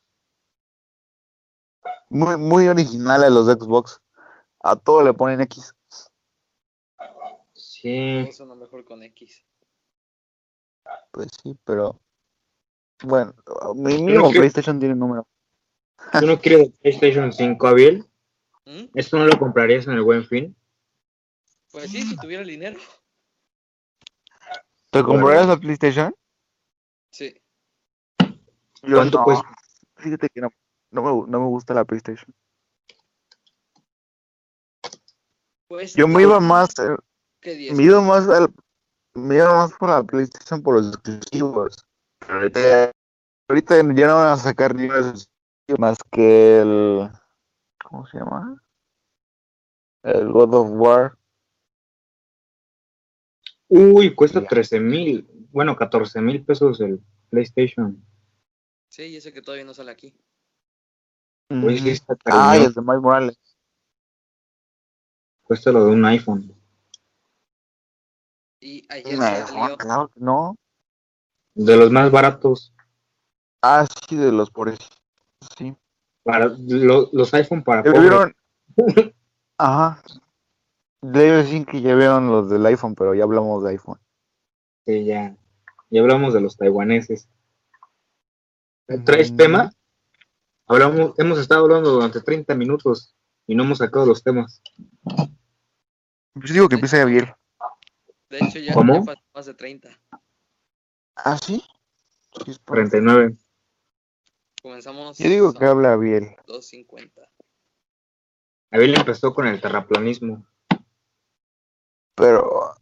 [2.09, 4.01] muy, muy original a los de Xbox.
[4.61, 5.74] A todo le ponen X.
[7.55, 8.20] Sí.
[8.22, 9.44] Todo suena mejor con X.
[11.11, 12.01] Pues sí, pero.
[13.03, 13.34] Bueno,
[13.74, 15.26] mi mínimo creo- PlayStation tiene número.
[16.18, 18.07] ¿Tú no quieres PlayStation 5, Abiel?
[18.66, 18.84] ¿Mm?
[18.94, 20.57] ¿Esto no lo comprarías en el buen fin?
[21.70, 22.78] Pues sí, si tuviera el dinero.
[24.90, 26.14] ¿Te comprarías la PlayStation?
[27.12, 27.40] Sí.
[28.82, 29.24] Yo ¿Cuánto no.
[29.24, 29.48] cuesta?
[29.96, 30.48] Fíjate que no,
[30.90, 32.34] no, me, no me gusta la PlayStation.
[35.68, 36.70] Pues Yo me iba más.
[36.80, 36.96] eh,
[37.40, 37.76] que 10.
[37.76, 38.53] Me iba más al,
[39.14, 41.86] me iba más por la PlayStation por los exclusivos.
[42.30, 42.92] Ahorita, ya-
[43.48, 45.28] ahorita ya no van a sacar exclusivos
[45.78, 47.10] más que el
[47.84, 48.62] ¿cómo se llama?
[50.02, 51.18] El God of War.
[53.68, 54.48] Uy, cuesta Ya.
[54.48, 55.28] 13 mil.
[55.50, 57.00] Bueno, 14 mil pesos el
[57.30, 58.04] PlayStation.
[58.88, 60.14] Sí, y ese que todavía no sale aquí.
[61.48, 63.38] Está Ah, y el de Miles Morales.
[65.42, 66.54] Cuesta lo de un iPhone.
[68.60, 69.76] Y ayer Me- salió.
[69.78, 70.56] claro que no.
[71.62, 72.72] De los más baratos.
[73.62, 74.72] Ah, sí, de los por
[75.58, 75.76] Sí.
[76.22, 78.00] Para lo- los iPhone para ¿Ya pobres.
[78.02, 78.36] vieron?
[79.58, 80.02] Ajá.
[81.02, 83.98] A decir que ya vieron los del iPhone, pero ya hablamos de iPhone.
[84.86, 85.36] Sí, ya.
[85.90, 87.28] Ya hablamos de los taiwaneses.
[89.04, 89.36] ¿Traes Mm.
[89.36, 89.72] tema?
[90.66, 93.14] Hablamos, hemos estado hablando durante 30 minutos
[93.46, 94.62] y no hemos sacado los temas.
[96.32, 97.30] Pues digo que empieza bien.
[98.30, 98.94] De hecho, ya, ¿Cómo?
[98.94, 99.90] ya pasó más de 30.
[101.24, 101.62] ¿Ah, sí?
[102.44, 103.36] Sí, es por- 49.
[104.62, 105.18] Comenzamos.
[105.18, 106.36] Yo digo que habla bien.
[106.46, 107.22] 250.
[108.70, 110.46] Abel empezó con el terraplanismo.
[112.14, 112.74] Pero,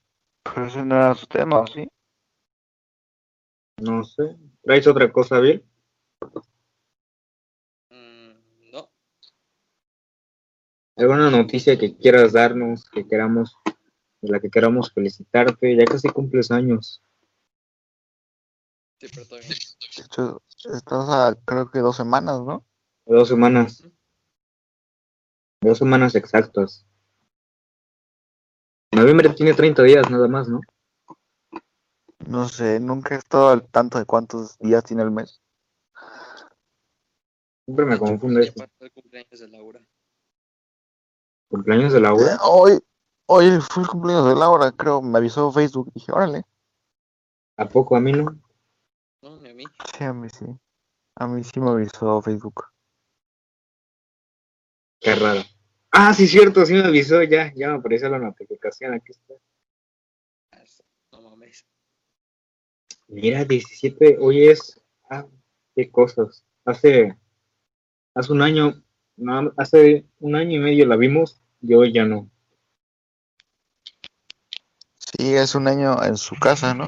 [0.43, 1.89] pero ese no era su tema, ¿sí?
[3.81, 4.37] No sé.
[4.63, 5.65] ¿Traes otra cosa, Abel?
[7.91, 8.91] Mm, no.
[10.97, 13.57] ¿Alguna noticia que quieras darnos, que queramos,
[14.21, 15.77] de la que queramos felicitarte?
[15.77, 17.01] Ya casi cumples años.
[19.01, 19.49] Sí, pero todavía.
[19.49, 20.43] De hecho,
[20.75, 22.65] estás a creo que dos semanas, ¿no?
[23.07, 23.89] Dos semanas.
[25.61, 26.85] Dos semanas exactas.
[28.93, 30.61] Noviembre tiene 30 días nada más, ¿no?
[32.27, 35.41] No sé, nunca he estado al tanto de cuántos días tiene el mes.
[37.65, 38.55] Siempre me ya eso.
[38.55, 39.81] pasó el cumpleaños de Laura.
[41.49, 42.37] ¿Cumpleaños de la Eh?
[42.43, 42.79] Hoy,
[43.27, 45.93] hoy fue el cumpleaños de Laura, creo, me avisó Facebook.
[45.95, 46.43] Dije, órale.
[47.57, 48.48] ¿A poco a mí no?
[49.59, 49.65] Mí.
[49.97, 50.45] Sí, a mí sí.
[51.17, 52.67] A mí sí me avisó Facebook.
[55.01, 55.41] Qué raro.
[55.91, 57.53] Ah, sí, cierto, sí me avisó ya.
[57.57, 58.95] Ya me apareció la notificación.
[58.95, 59.35] Aquí está.
[61.11, 61.67] No mames.
[63.09, 64.81] Mira, 17, hoy es.
[65.11, 65.27] Ah,
[65.75, 66.45] qué cosas.
[66.65, 67.19] Hace.
[68.15, 68.81] Hace un año.
[69.17, 72.31] No, hace un año y medio la vimos y hoy ya no.
[74.99, 76.87] Sí, es un año en su casa, ¿no?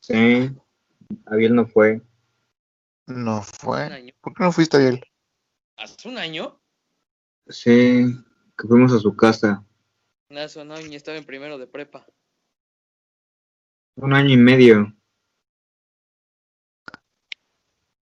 [0.00, 0.52] Sí.
[1.26, 2.02] Abiel no fue.
[3.06, 4.14] No fue.
[4.20, 5.04] ¿Por qué no fuiste, Ariel?
[5.76, 6.60] ¿Hace un año?
[7.48, 8.06] Sí,
[8.56, 9.64] que fuimos a su casa.
[10.30, 12.06] Hace un año y estaba en primero de prepa.
[13.96, 14.94] Un año y medio.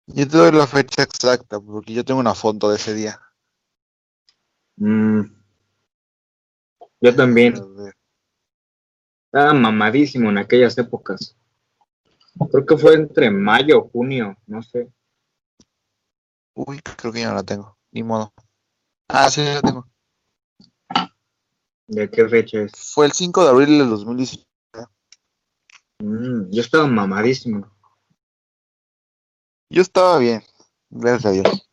[0.08, 3.20] Yo te doy la fecha exacta, porque yo tengo una foto de ese día.
[4.78, 5.24] Mm.
[7.02, 7.56] Yo también.
[9.26, 11.36] Estaba mamadísimo en aquellas épocas.
[12.52, 14.92] Creo que fue entre mayo o junio, no sé.
[16.56, 17.78] Uy, creo que ya no la tengo.
[17.92, 18.34] Ni modo.
[19.08, 19.88] Ah, sí, ya la tengo.
[21.88, 22.72] ¿De qué fecha es?
[22.94, 24.46] Fue el 5 de abril del 2017.
[26.00, 27.72] Mm, yo estaba mamadísimo.
[29.70, 30.44] Yo estaba bien.
[30.90, 31.70] Gracias a Dios.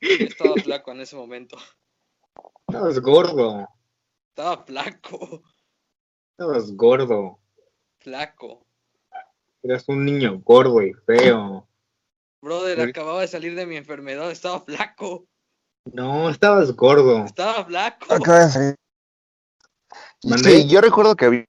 [0.00, 1.56] Estaba flaco en ese momento.
[2.68, 3.68] Estabas gordo.
[4.30, 5.42] Estaba flaco.
[6.36, 7.38] Estabas gordo.
[8.00, 8.66] Flaco.
[9.62, 11.68] Eras un niño gordo y feo.
[12.42, 14.30] Brother, acababa de salir de mi enfermedad.
[14.32, 15.26] Estaba flaco.
[15.92, 17.24] No, estabas gordo.
[17.24, 18.12] Estaba flaco.
[18.12, 18.74] Acaba de salir.
[20.24, 20.50] ¿Mandé?
[20.50, 21.44] Sí, yo recuerdo que había-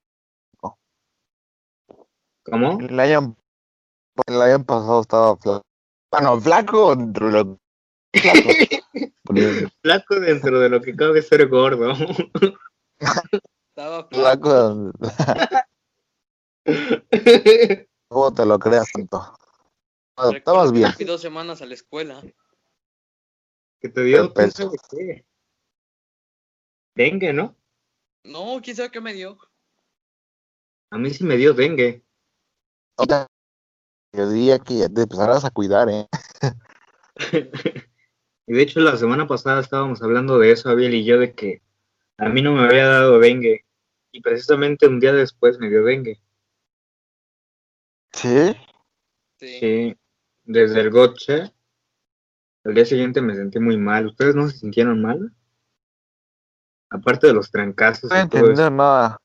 [2.44, 2.80] ¿Cómo?
[2.80, 3.36] el año,
[4.28, 5.64] el año pasado estaba flaco.
[6.12, 7.58] Bueno, flaco dentro de lo
[8.14, 9.72] flaco.
[9.82, 11.92] Flaco dentro de lo que cabe ser gordo.
[13.76, 14.94] Estaba flaco.
[18.08, 19.38] ¿cómo te lo creas tanto?
[20.34, 20.94] Estabas bien.
[20.94, 22.24] Fui dos semanas a la escuela.
[23.82, 24.64] que te dio, peso.
[24.64, 25.26] sabe qué.
[26.96, 27.54] Dengue, ¿no?
[28.24, 29.38] No, quién sabe qué me dio.
[30.92, 32.02] A mí sí me dio dengue.
[34.14, 36.08] Yo diría que ya te empezarás a cuidar, ¿eh?
[38.48, 41.65] y de hecho la semana pasada estábamos hablando de eso, Abiel y yo, de que
[42.18, 43.66] a mí no me había dado dengue.
[44.12, 46.22] Y precisamente un día después me dio dengue.
[48.14, 48.56] Sí.
[49.38, 49.60] Sí.
[49.60, 49.98] Sí,
[50.44, 51.54] desde el goche.
[52.64, 54.08] Al día siguiente me sentí muy mal.
[54.08, 55.34] ¿Ustedes no se sintieron mal?
[56.90, 59.22] Aparte de los trancazos No entendiendo nada.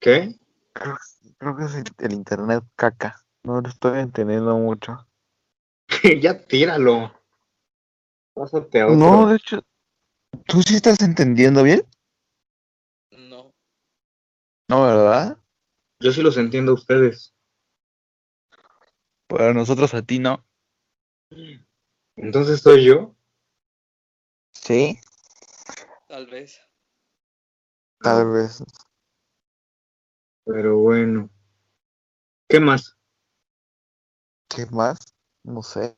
[0.00, 0.34] ¿Qué?
[0.72, 0.96] Creo,
[1.38, 3.24] creo que es el internet caca.
[3.44, 5.06] No lo estoy entendiendo mucho.
[6.20, 7.12] ya tíralo.
[8.34, 8.96] Pásate a otro.
[8.96, 9.62] No, de hecho,
[10.46, 11.86] ¿tú sí estás entendiendo bien?
[13.12, 13.52] No.
[14.68, 15.38] No, ¿verdad?
[16.00, 17.34] Yo sí los entiendo a ustedes.
[19.28, 20.44] Para nosotros a ti no.
[22.16, 23.14] Entonces soy yo.
[24.52, 24.98] Sí,
[26.08, 26.60] Tal vez.
[28.00, 28.64] tal vez.
[30.44, 31.30] Pero bueno.
[32.48, 32.96] ¿Qué más?
[34.48, 34.98] ¿Qué más?
[35.44, 35.96] No sé.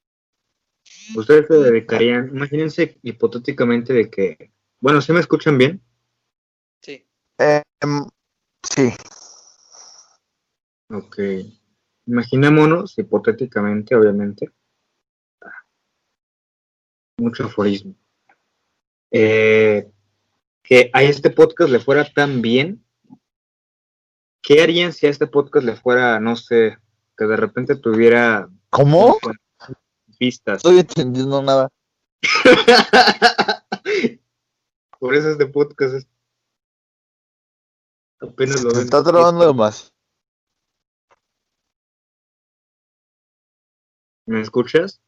[1.15, 5.83] Ustedes se dedicarían, imagínense hipotéticamente de que, bueno, ¿sí me escuchan bien?
[6.81, 7.07] Sí.
[7.39, 8.07] Em,
[8.63, 8.93] sí.
[10.89, 11.19] Ok.
[12.07, 14.51] Imaginémonos, hipotéticamente, obviamente.
[17.19, 17.95] Mucho aforismo.
[19.11, 19.91] Eh,
[20.63, 22.85] que a este podcast le fuera tan bien.
[24.43, 26.79] ¿Qué harían si a este podcast le fuera, no sé,
[27.17, 29.19] que de repente tuviera ¿Cómo?
[29.23, 29.33] no
[30.31, 31.69] sé, No estoy entendiendo nada.
[35.01, 36.07] Por eso este podcast es...
[38.21, 38.85] Apenas lo Se ven.
[38.85, 39.93] está trabando más.
[44.27, 45.01] ¿Me escuchas?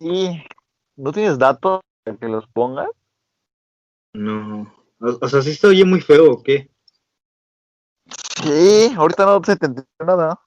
[0.00, 0.40] Sí.
[0.96, 2.88] ¿No tienes datos para que los pongas?
[4.12, 4.72] No.
[5.00, 6.70] O, o sea, ¿sí se oye muy feo o qué?
[8.42, 10.40] Sí, ahorita no se te entendió nada.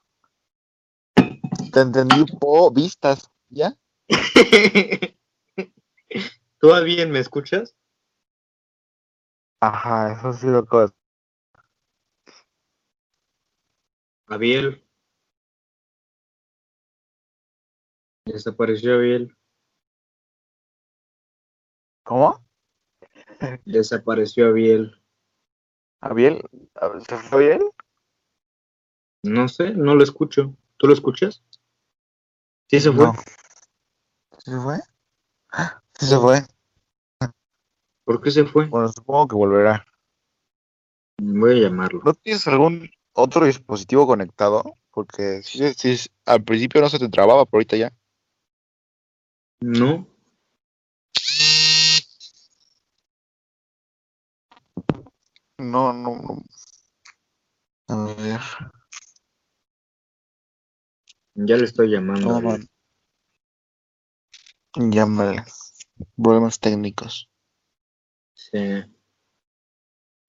[1.78, 3.78] Te entendí po vistas, ¿ya?
[6.60, 7.76] ¿Tú bien me escuchas?
[9.62, 10.92] Ajá, eso sí lo de-
[14.28, 14.82] Abiel.
[18.28, 19.36] Desapareció Abiel.
[22.04, 22.42] ¿Cómo?
[23.66, 24.96] Desapareció Abiel.
[26.02, 26.42] ¿Abiel?
[27.08, 27.62] ¿Se fue él?
[29.24, 30.56] No sé, no lo escucho.
[30.78, 31.44] ¿Tú lo escuchas?
[32.70, 33.06] Sí se fue.
[33.06, 33.14] No.
[34.40, 34.80] ¿Sí se fue?
[36.00, 36.42] Sí se fue.
[38.04, 38.66] ¿Por qué se fue?
[38.66, 39.86] Bueno, supongo que volverá.
[41.20, 42.02] Voy a llamarlo.
[42.04, 44.76] ¿No tienes algún otro dispositivo conectado?
[44.92, 47.94] Porque sí, sí, al principio no se te trababa, pero ahorita ya.
[49.62, 50.08] No.
[55.58, 56.44] No, no, no.
[57.88, 58.42] A ver.
[61.40, 62.30] Ya le estoy llamando.
[62.30, 62.68] No, a Abiel.
[64.76, 64.90] no.
[64.90, 65.44] Llámale.
[66.16, 67.30] Problemas técnicos.
[68.34, 68.84] Sí.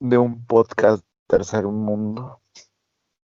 [0.01, 2.43] De un podcast tercer mundo.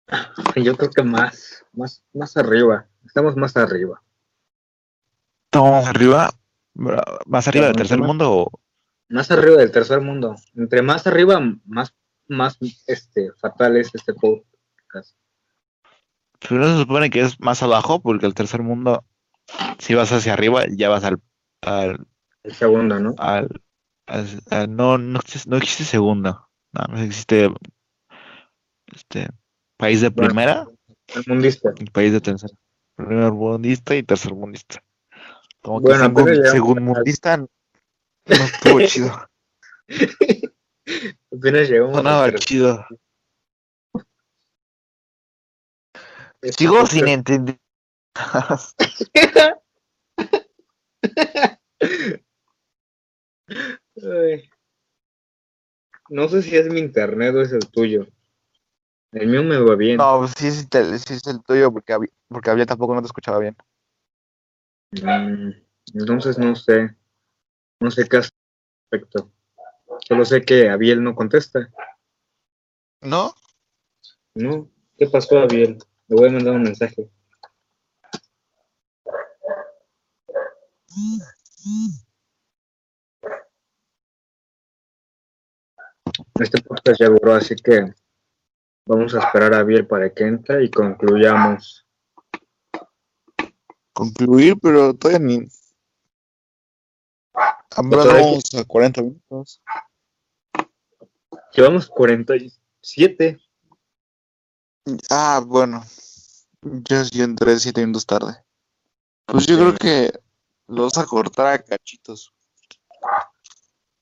[0.57, 2.89] Yo creo que más, más, más arriba.
[3.07, 4.03] Estamos más arriba.
[5.45, 6.31] Estamos arriba,
[7.27, 8.61] más arriba del tercer mundo o
[9.09, 10.35] Más arriba del tercer mundo.
[10.55, 11.95] Entre más arriba, más,
[12.27, 15.17] más este, fatal es este podcast.
[16.41, 19.05] Pero no se supone que es más abajo, porque el tercer mundo,
[19.79, 21.21] si vas hacia arriba, ya vas al,
[21.63, 22.07] al,
[22.43, 23.15] El segundo, ¿no?
[23.17, 23.49] al,
[24.07, 27.49] al- al- no, no existe, no existe segundo, no, no existe
[28.95, 29.29] este
[29.77, 30.67] país de primera
[31.15, 31.73] El mundista.
[31.79, 32.55] y país de tercera.
[32.97, 34.83] Primer mundista y tercer mundista.
[35.63, 36.05] Como que Bueno,
[36.45, 37.49] segun al- mundista no
[38.45, 39.29] estuvo chido.
[41.33, 42.85] Apenas llegamos Sonaba chido.
[42.85, 42.97] este
[46.43, 47.59] Sigo sin entender.
[54.03, 54.49] Ay.
[56.11, 58.07] No sé si es mi internet o es el tuyo.
[59.13, 59.97] El mío me va bien.
[59.97, 63.01] No, pues sí, es el, sí es el tuyo, porque había, porque había tampoco no
[63.01, 63.57] te escuchaba bien.
[64.93, 65.51] Mm,
[65.95, 66.95] entonces no sé.
[67.81, 68.23] No sé qué
[68.91, 69.31] respecto.
[70.07, 71.71] Solo sé que Abiel no contesta.
[73.01, 73.35] ¿No?
[74.35, 74.69] No.
[74.97, 75.79] ¿Qué pasó, Abiel?
[76.09, 77.11] Le voy a mandar un mensaje.
[86.41, 87.93] Este podcast ya duró, así que
[88.87, 91.87] vamos a esperar a Abiel para que entre y concluyamos.
[93.93, 95.49] concluir, pero todavía ni.
[97.77, 99.63] Vamos a 40 minutos.
[101.53, 103.39] Llevamos 47.
[105.11, 105.85] Ah, bueno.
[106.63, 108.35] Yo sí entré 7 minutos tarde.
[109.27, 110.13] Pues yo creo que
[110.69, 112.33] lo vas a cortar a cachitos.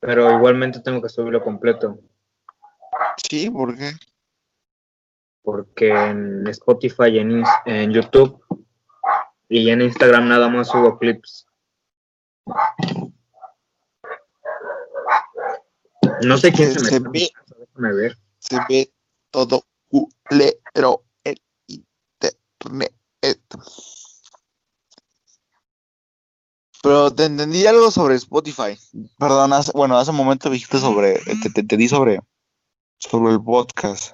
[0.01, 1.99] Pero igualmente tengo que subirlo completo.
[3.29, 3.93] Sí, ¿por qué?
[5.43, 8.43] Porque en Spotify y en, en YouTube
[9.49, 11.47] y en Instagram nada más subo clips.
[16.23, 17.31] No sé quién se, Se me ve.
[17.59, 18.17] Déjame ver.
[18.39, 18.93] Se ve
[19.31, 19.65] todo
[20.29, 22.95] culero el internet.
[26.83, 28.79] Pero te entendí algo sobre Spotify.
[29.19, 32.21] Perdón, hace- bueno, hace un momento dijiste sobre, te, te, te di sobre,
[32.99, 34.13] sobre el podcast.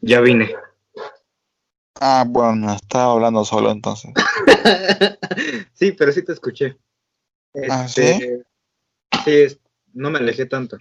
[0.00, 0.54] Ya vine.
[2.00, 4.12] Ah, bueno, estaba hablando solo entonces.
[5.72, 6.76] sí, pero sí te escuché.
[7.70, 8.44] ¿Ah, Este,
[9.24, 9.58] sí, es-
[9.92, 10.76] no me alejé tanto.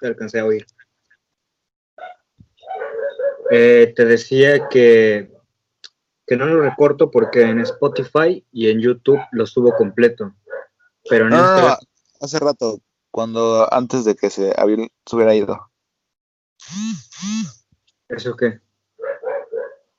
[0.00, 0.66] Sí alcancé a oír.
[3.50, 5.32] Eh, te decía que,
[6.26, 10.34] que no lo recorto porque en Spotify y en YouTube lo subo completo.
[11.08, 11.76] Pero en no, Instagram,
[12.20, 12.80] hace rato,
[13.10, 14.54] cuando antes de que se,
[15.12, 15.70] hubiera ido,
[18.08, 18.60] ¿eso qué?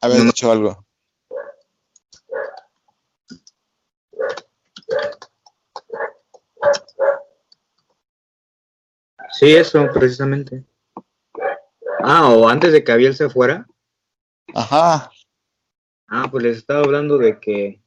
[0.01, 0.25] habías No.
[0.25, 0.85] dicho algo.
[9.39, 10.65] Sí, eso, precisamente.
[12.03, 13.65] Ah, o antes de que Abiel se fuera.
[14.53, 15.09] Ajá,
[16.11, 17.81] Ah, pues les estaba hablando de que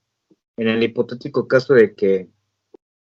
[0.56, 2.30] en el hipotético caso de que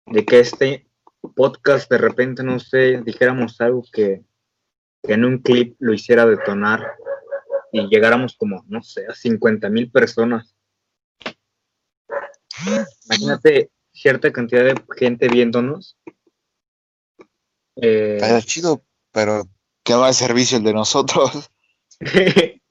[0.07, 0.87] de que este
[1.35, 4.23] podcast de repente, no sé, dijéramos algo que,
[5.01, 6.97] que en un clip lo hiciera detonar
[7.71, 10.55] y llegáramos como, no sé, a 50 mil personas.
[13.05, 15.97] Imagínate cierta cantidad de gente viéndonos.
[17.75, 19.47] Eh, era chido, pero
[19.83, 21.49] que va al servicio el de nosotros.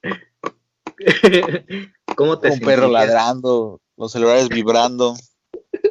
[2.17, 5.17] ¿Cómo te Un perro ladrando, los celulares vibrando,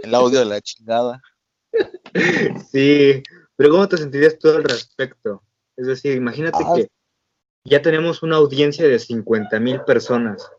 [0.01, 1.22] el audio de la chingada.
[2.72, 3.24] Sí,
[3.55, 5.43] pero ¿cómo te sentirías tú al respecto?
[5.76, 6.74] Es decir, imagínate Ah.
[6.76, 6.88] que
[7.66, 10.49] ya tenemos una audiencia de 50 mil personas.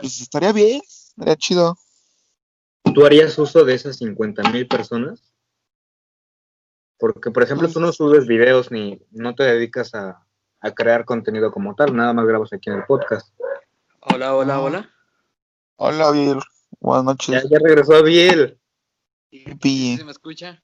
[0.00, 1.76] Pues estaría bien, estaría chido.
[2.94, 5.27] ¿Tú harías uso de esas 50 mil personas?
[6.98, 10.26] Porque, por ejemplo, tú no subes videos ni no te dedicas a,
[10.60, 13.32] a crear contenido como tal, nada más grabas aquí en el podcast.
[14.00, 14.60] Hola, hola, Ah.
[14.60, 14.94] hola.
[15.76, 16.40] Hola, Bill.
[16.80, 17.50] Buenas Ya, noches.
[17.50, 18.60] ya regresó Biel.
[19.60, 19.96] Pi.
[19.96, 20.62] ¿Se me escucha?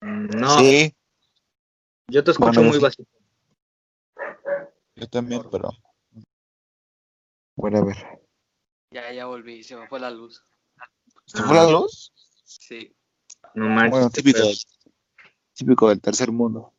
[0.00, 0.92] No, Sí,
[2.08, 2.82] yo te escucho Bueno, muy sí.
[2.82, 3.10] básico.
[4.96, 5.70] yo también, pero.
[7.56, 7.96] Bueno, a ver.
[8.90, 10.42] Ya, ya volví, se me fue la luz.
[11.26, 12.12] ¿Se fue la luz?
[12.44, 12.94] Sí.
[13.54, 13.90] No manches.
[13.90, 14.38] Bueno, típico.
[15.56, 16.72] Típico del tercer mundo.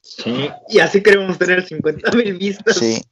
[0.00, 2.76] Sí, y así queremos tener 50 mil vistas.
[2.76, 3.02] Sí.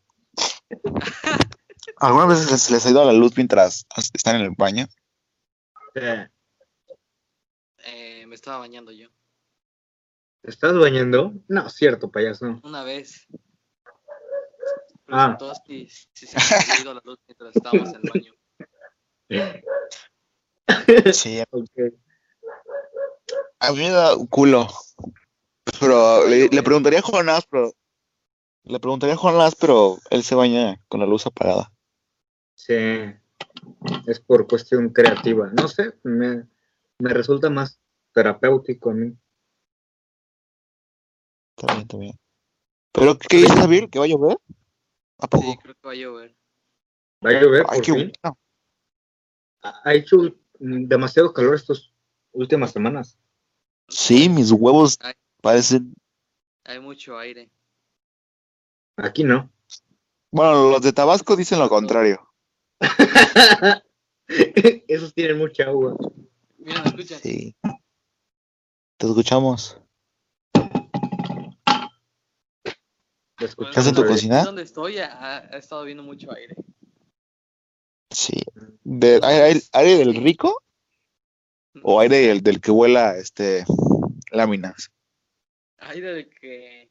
[1.98, 4.86] ¿Algunas veces les, les ha ido la luz mientras están en el baño?
[5.94, 6.28] Eh,
[7.84, 9.08] Eh, me estaba bañando yo.
[10.42, 11.32] ¿Te estás bañando?
[11.48, 12.60] No, cierto, payaso.
[12.62, 13.26] Una vez.
[15.08, 15.36] Ah.
[15.38, 18.32] Todos sí, sí se ha ido la luz mientras estábamos en el baño.
[21.12, 21.70] Sí, Ok.
[23.66, 24.66] A mí me da culo.
[25.80, 27.72] Pero le, le preguntaría a Jonás, pero.
[28.64, 31.72] Le preguntaría a Jonás, pero él se baña con la luz apagada.
[32.54, 32.74] Sí.
[34.06, 35.50] Es por cuestión creativa.
[35.52, 36.46] No sé, me,
[36.98, 37.80] me resulta más
[38.12, 39.16] terapéutico a mí.
[41.56, 42.18] Está bien, está bien.
[42.92, 43.88] ¿Pero qué dices, Javier?
[43.88, 44.38] ¿Que va a llover?
[45.18, 45.44] ¿A poco?
[45.44, 46.36] Sí, creo que va a llover.
[47.24, 48.12] Va a llover Ay, por qué fin.
[48.22, 48.38] bueno.
[49.62, 50.16] Ha hecho
[50.58, 51.92] demasiado calor estas
[52.32, 53.18] últimas semanas.
[53.88, 54.98] Sí, mis huevos
[55.40, 55.94] parecen.
[56.64, 57.50] Hay mucho aire.
[58.96, 59.50] Aquí no.
[60.30, 62.28] Bueno, los de Tabasco dicen lo contrario.
[64.88, 65.96] Esos tienen mucha agua.
[66.58, 67.20] Mira, ¿me escuchan?
[67.20, 67.54] Sí.
[68.96, 69.80] Te escuchamos.
[70.54, 70.62] Lo
[73.56, 74.44] Bueno, ¿Estás en tu escuchamos, cocina?
[74.44, 76.56] Donde estoy ha, ha estado viendo mucho aire.
[78.10, 78.42] Sí.
[78.82, 80.62] De, aire, aire del rico
[81.82, 83.64] o aire del, del que vuela este
[84.30, 84.90] láminas?
[85.78, 86.90] Aire del que.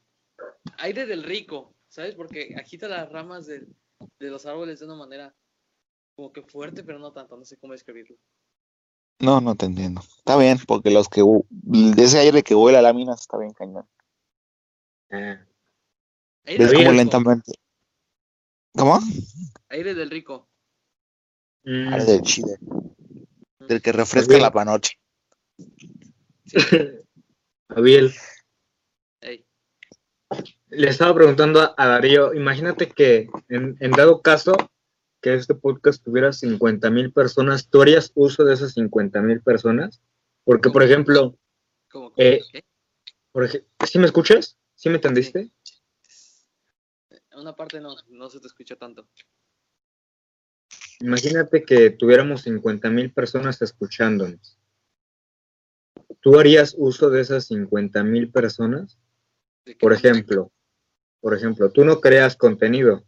[0.78, 2.14] Aire del rico, ¿sabes?
[2.14, 3.68] Porque agita las ramas del-
[4.18, 5.34] de los árboles de una manera
[6.14, 7.36] como que fuerte, pero no tanto.
[7.36, 8.16] No sé cómo describirlo.
[9.18, 10.02] No, no te entiendo.
[10.18, 13.88] Está bien, porque los que de ese aire que vuela láminas está bien cañón.
[15.10, 15.46] Ah,
[16.44, 16.92] Aire Ves rico.
[16.92, 17.52] lentamente.
[18.74, 18.98] ¿Cómo?
[19.70, 20.48] Aire del rico.
[21.64, 22.58] mm, Aire del chile.
[23.68, 24.98] Del que refresca la panoche.
[26.46, 26.56] Sí.
[27.68, 28.14] Abiel,
[30.68, 34.54] le estaba preguntando a, Darío, imagínate que en, en dado caso
[35.20, 40.00] que este podcast tuviera 50 mil personas, ¿tú harías uso de esas 50 mil personas?
[40.44, 41.36] Porque, por ejemplo,
[41.90, 42.14] ¿Cómo, cómo?
[42.16, 42.64] Eh, ¿Qué?
[43.32, 44.58] por ej- ¿sí me escuchas?
[44.74, 45.50] ¿Sí me entendiste?
[47.30, 49.08] En una parte no, no se te escucha tanto.
[51.00, 54.58] Imagínate que tuviéramos 50 mil personas escuchándonos.
[56.20, 58.98] ¿Tú harías uso de esas 50 mil personas?
[59.64, 60.50] ¿De qué Por ejemplo,
[61.20, 63.04] por ejemplo, tú no creas contenido,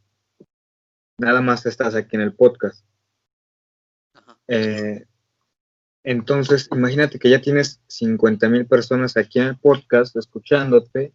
[1.18, 2.84] nada más estás aquí en el podcast.
[4.48, 5.04] Eh,
[6.04, 11.12] entonces, imagínate que ya tienes 50 mil personas aquí en el podcast escuchándote.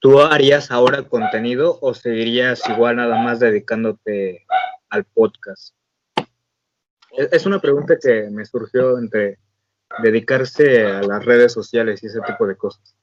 [0.00, 4.46] ¿Tú harías ahora contenido o seguirías igual nada más dedicándote
[4.94, 5.74] al podcast?
[7.16, 9.38] Es una pregunta que me surgió entre
[10.02, 12.96] dedicarse a las redes sociales y ese tipo de cosas.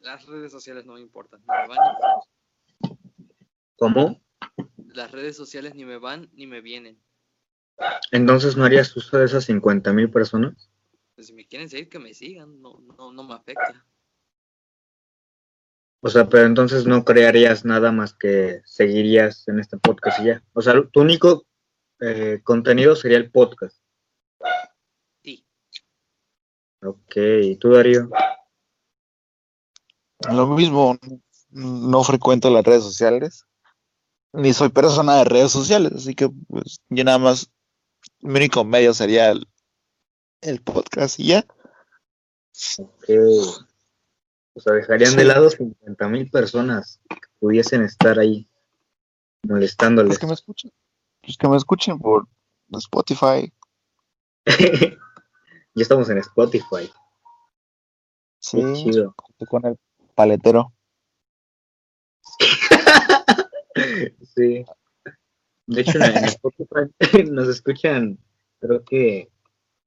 [0.00, 1.40] Las redes sociales no me importan.
[1.40, 1.78] Ni me van,
[3.80, 4.20] ni me.
[4.94, 7.00] Las redes sociales ni me van ni me vienen.
[8.12, 10.70] Entonces, ¿no harías uso de esas 50 mil personas?
[11.16, 12.60] Pues si me quieren seguir, que me sigan.
[12.60, 13.84] No, no, no me afecta.
[16.06, 20.44] O sea, pero entonces no crearías nada más que seguirías en este podcast y ya.
[20.52, 21.46] O sea, tu único
[21.98, 23.78] eh, contenido sería el podcast.
[25.22, 25.46] Sí.
[26.82, 28.10] Ok, ¿y tú, Darío?
[30.30, 30.98] Lo mismo,
[31.48, 33.46] no frecuento las redes sociales,
[34.34, 37.50] ni soy persona de redes sociales, así que pues yo nada más,
[38.20, 39.48] mi único medio sería el,
[40.42, 41.46] el podcast y ya.
[42.78, 43.64] Ok.
[44.54, 48.48] O sea, dejarían de lado 50 mil personas que pudiesen estar ahí
[49.42, 50.10] molestándoles.
[50.10, 50.72] Pues que me escuchen,
[51.22, 52.28] pues que me escuchen por
[52.72, 53.52] Spotify,
[54.46, 56.90] ya estamos en Spotify.
[58.38, 59.14] sí, Qué chido.
[59.48, 59.78] con el
[60.14, 60.72] paletero.
[64.34, 64.64] sí.
[65.66, 66.92] De hecho, en en Spotify
[67.30, 68.18] nos escuchan,
[68.60, 69.30] creo que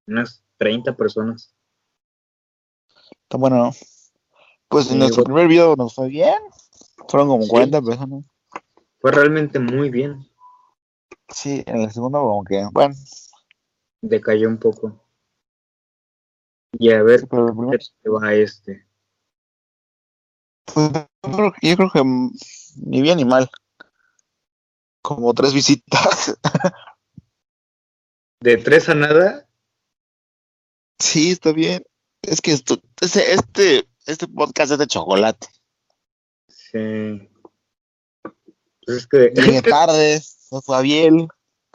[0.07, 1.53] unas 30 personas.
[3.23, 3.71] Está bueno, ¿no?
[4.69, 6.35] Pues en Sí, nuestro primer video nos fue bien,
[7.07, 7.49] fueron como Sí.
[7.49, 8.25] 40 personas.
[8.99, 10.27] Fue realmente muy bien.
[11.29, 12.95] Sí, en el segundo como que, bueno,
[14.01, 15.01] Decayó un poco.
[16.73, 18.87] Y a ver, sí, pero el ¿qué primero, te va este?
[20.65, 20.91] pues,
[21.61, 23.49] yo creo, que ni bien ni mal.
[25.01, 26.37] Como tres visitas.
[28.41, 29.47] De tres a nada,
[30.99, 31.83] Sí, está bien.
[32.21, 35.47] Es que esto, este, este, este podcast es de chocolate.
[36.47, 37.29] sí.
[38.85, 41.27] Pues es que Llegué tarde, no fue a bien.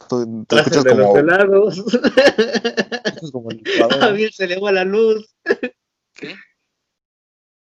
[0.09, 1.77] Tú- clases escuchas de los helados.
[1.77, 3.49] escuchas como.
[3.51, 3.53] A
[4.31, 5.35] se le va la luz.
[6.13, 6.35] ¿Qué?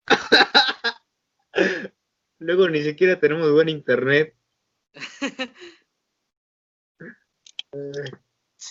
[2.40, 4.36] Luego ni siquiera tenemos buen internet.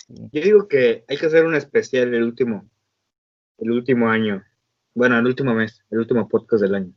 [0.09, 2.69] Yo digo que hay que hacer un especial el último,
[3.57, 4.43] el último año
[4.97, 6.91] Bueno, el último mes, el último podcast del año.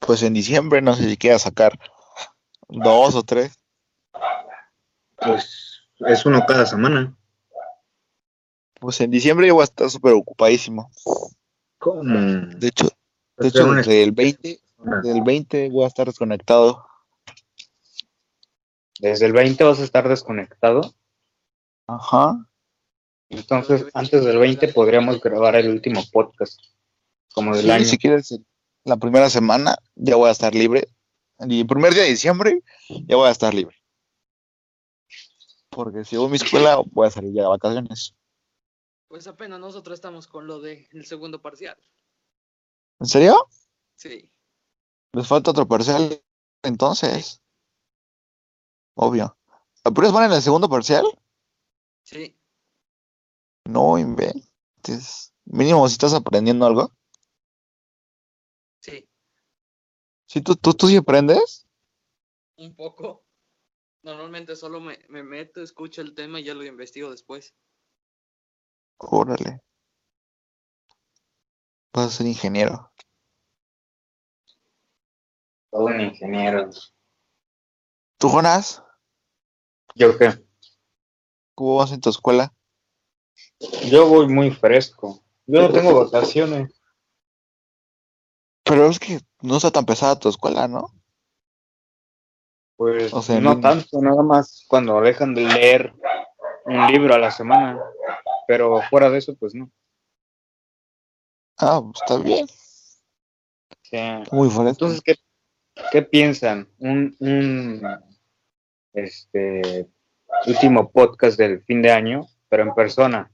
[0.00, 1.78] Pues en diciembre no sé si quieras sacar
[2.68, 3.58] dos o tres.
[5.16, 7.16] Pues es uno cada semana.
[8.80, 10.90] Pues en diciembre yo voy a estar súper ocupadísimo.
[11.78, 12.20] ¿Cómo?
[12.58, 12.92] De hecho, de
[13.36, 16.84] Pues hecho una- desde el 20, desde el 20 voy a estar desconectado.
[19.00, 20.94] Desde el 20 vas a estar desconectado.
[21.86, 22.46] Ajá.
[23.32, 26.60] Entonces, antes del 20 podríamos grabar el último podcast.
[27.34, 27.84] Como del Sí, año.
[27.86, 28.38] si quieres,
[28.84, 30.86] la primera semana ya voy a estar libre.
[31.48, 32.62] Y el primer día de diciembre
[33.06, 33.74] ya voy a estar libre.
[35.70, 38.14] Porque si voy a mi escuela voy a salir ya de vacaciones.
[39.08, 41.76] Pues apenas nosotros estamos con lo del segundo parcial.
[43.00, 43.48] ¿En serio?
[43.96, 44.30] Sí.
[45.14, 46.22] Les falta otro parcial
[46.62, 47.40] entonces.
[48.94, 49.38] Obvio.
[49.84, 51.06] ¿Apuras van en el segundo parcial?
[52.04, 52.36] Sí.
[53.64, 55.34] No inventes.
[55.44, 56.92] Mínimo si estás aprendiendo algo.
[58.80, 59.08] Sí.
[60.26, 61.66] Si tú, tú, tú sí aprendes.
[62.56, 63.24] Un poco.
[64.02, 67.54] Normalmente solo me, me meto, escucho el tema y ya lo investigo después.
[68.98, 69.60] Órale.
[71.92, 72.92] Vas a ser ingeniero.
[75.70, 76.70] Todo un ingeniero.
[78.18, 78.82] ¿Tú, Jonas?
[79.94, 80.44] ¿Yo qué?
[81.54, 82.54] ¿Cómo vas en tu escuela?
[83.90, 85.22] Yo voy muy fresco.
[85.46, 86.72] Yo no tengo vacaciones.
[88.64, 90.88] Pero es que no está tan pesada tu escuela, ¿no?
[92.76, 95.94] Pues O sea, no tanto, nada más cuando dejan de leer
[96.64, 97.80] un libro a la semana.
[98.46, 99.70] Pero fuera de eso, pues no.
[101.58, 102.46] Ah, pues está bien.
[104.30, 104.68] Muy fresco.
[104.68, 105.14] entonces, ¿qué,
[105.90, 106.68] qué piensan?
[106.78, 107.82] Un, un
[108.94, 109.88] este
[110.46, 113.32] último podcast del fin de año, pero en persona.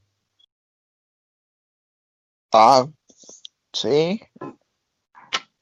[2.53, 2.87] Ah,
[3.73, 4.21] sí.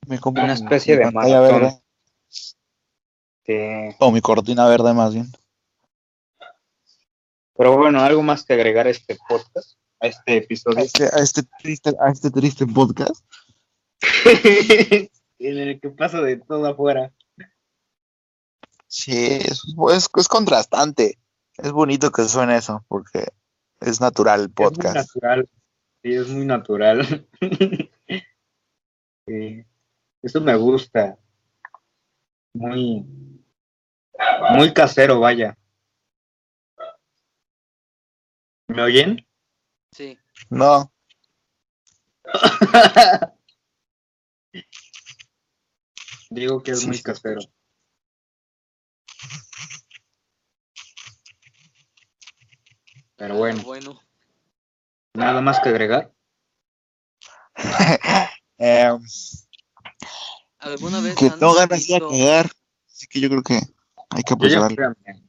[0.06, 1.82] Me compro Una especie mi de pantalla maratón.
[3.48, 3.96] verde.
[4.00, 5.32] O mi cortina verde más bien.
[7.56, 10.78] Pero bueno, algo más que agregar a este podcast, a este A episodio.
[10.78, 13.26] este, a este triste, a este triste podcast.
[15.40, 17.12] en el que pasa de todo afuera.
[18.86, 21.18] Sí, es, es, es contrastante.
[21.58, 23.30] Es bonito que suene eso, porque
[23.82, 24.96] es natural el Es muy podcast.
[24.96, 25.50] natural.
[26.04, 27.28] Sí, es muy natural.
[29.30, 29.66] Sí,
[30.24, 31.20] Eso me gusta.
[32.54, 33.06] Muy,
[34.56, 35.58] muy casero, vaya.
[38.70, 39.28] ¿Me oyen?
[39.92, 40.18] Sí.
[40.50, 40.94] No,
[46.30, 47.40] Digo que es Sí, muy casero.
[53.18, 54.00] Pero bueno, Bueno.
[55.14, 56.14] nada más que agregar.
[58.60, 58.92] eh,
[60.60, 62.52] ¿Alguna vez que no ganas de visto, cagar.
[62.88, 64.76] Así que yo creo que hay que Yo ya apresurarlo.
[64.76, 65.22] fui a-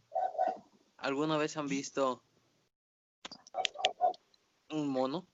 [0.99, 2.23] alguna vez han visto
[4.71, 5.27] un mono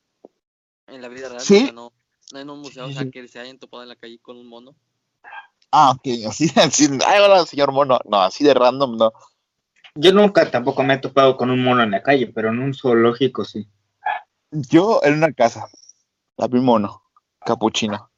[0.87, 1.41] en la vida real?
[1.41, 1.57] Sí.
[1.57, 1.93] O sea, no,
[2.33, 4.47] no en un museo, o sea, que se hayan topado en la calle con un
[4.47, 4.77] mono.
[5.73, 6.89] Ah, ok, así, así.
[7.05, 7.99] Ay, hola, señor mono.
[8.05, 9.13] No, así de random, no.
[9.97, 12.75] Yo nunca tampoco me he topado con un mono en la calle, pero en un
[12.75, 13.69] zoológico sí.
[14.51, 15.69] Yo en una casa.
[16.37, 17.03] La vi mono.
[17.47, 18.11] Capuchino.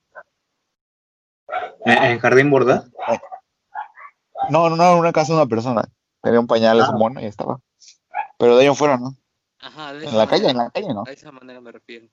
[1.85, 2.85] ¿En, en Jardín Borda?
[4.51, 5.83] No, no, no, en una casa de una persona.
[6.22, 6.93] Tenía un pañal Ah.
[6.93, 7.61] mono y estaba.
[8.39, 9.14] Pero de ahí en fuera, ¿no?
[9.59, 11.05] Ajá, de En esa la calle, en la calle, ¿no?
[11.07, 12.09] A esa manera me refiero.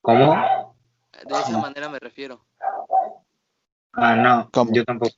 [0.00, 0.74] ¿Cómo?
[1.26, 2.44] De esa manera me refiero.
[3.92, 4.72] Ah, no, ¿Cómo?
[4.72, 5.14] yo tampoco.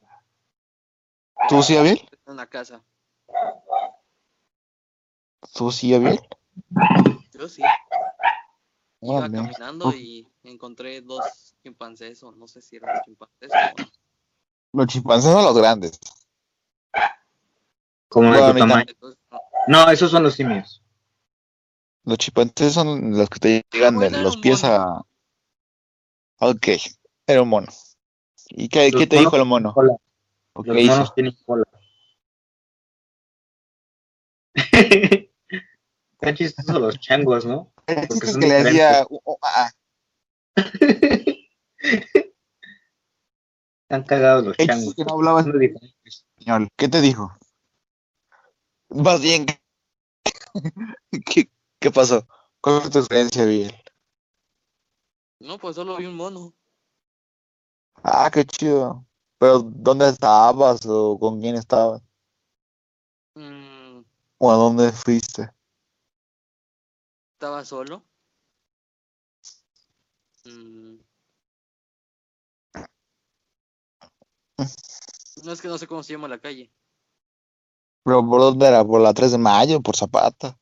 [1.49, 2.01] ¿Tú sí, Abiel?
[2.27, 2.83] En una casa.
[5.55, 6.21] ¿Tú sí, Abiel?
[7.33, 7.63] Yo sí.
[9.01, 9.37] Iba Órale.
[9.39, 13.89] caminando y encontré dos chimpancés, o no sé si eran chimpancés o no.
[14.75, 15.99] Los chimpancés son los grandes.
[18.09, 18.85] Como de Bueno, tu tamaño.
[18.89, 19.41] Entonces, no.
[19.69, 20.83] No, esos son los simios.
[22.05, 25.03] Los chimpancés son los que te llegan de los pies a.
[26.39, 26.69] Ok,
[27.27, 27.69] era un mono.
[28.49, 29.73] ¿Y qué, te monos dijo el mono?
[29.73, 29.97] Cola.
[30.55, 30.93] ¿O Los hizo?
[30.93, 31.65] monos tienen cola.
[36.23, 37.73] Están chistosos los changos, ¿no?
[37.87, 39.05] Es son que le decía.
[39.05, 39.21] diferentes.
[39.25, 39.71] "Oh, ah".
[43.83, 44.95] Están cagados los changos.
[44.95, 46.25] que no hablaba Son diferentes.
[46.39, 46.69] español.
[46.77, 47.31] ¿Qué te dijo?
[48.91, 49.47] Más bien.
[51.27, 51.51] ¿Qué,
[51.81, 52.27] qué pasó?
[52.61, 53.75] ¿Cuál fue tu experiencia, Abiel?
[55.41, 56.55] No, pues solo vi un mono.
[58.05, 59.05] Ah, qué chido.
[59.39, 62.01] Pero, ¿dónde estabas o con quién estabas?
[63.35, 63.72] Mm,
[64.45, 65.53] ¿O a dónde fuiste?
[67.35, 68.03] estaba solo.
[70.45, 70.97] Mm.
[75.45, 76.73] No es que no sé cómo se llama la calle.
[78.05, 78.85] ¿Pero por dónde era?
[78.85, 79.81] ¿Por la 3 de mayo?
[79.81, 80.59] ¿Por Zapata?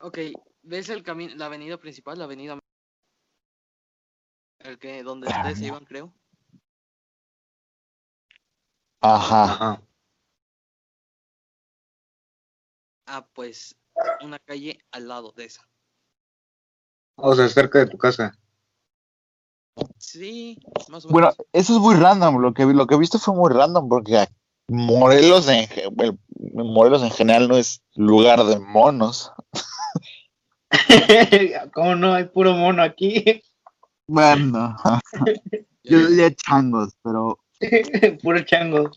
[0.00, 0.18] Ok,
[0.62, 2.58] ¿ves el camino, la avenida principal, la avenida
[4.58, 6.12] el que donde Ah, ustedes se iban, creo?
[9.00, 9.44] Ajá.
[9.44, 9.82] Ajá.
[13.06, 13.76] Ah, pues
[14.20, 15.68] una calle al lado de esa.
[17.16, 18.36] O sea, cerca de tu casa.
[19.98, 21.48] Sí, más o Bueno, menos.
[21.52, 22.38] eso es muy random.
[22.40, 24.26] Lo que, lo que he visto fue muy random porque
[24.68, 26.18] Morelos en, el-
[26.54, 29.32] Morelos en general no es lugar de monos.
[31.74, 32.14] ¿Cómo no?
[32.14, 33.42] Hay puro mono aquí.
[34.06, 34.76] Bueno,
[35.84, 37.38] yo diría changos, pero
[38.22, 38.90] puro chango.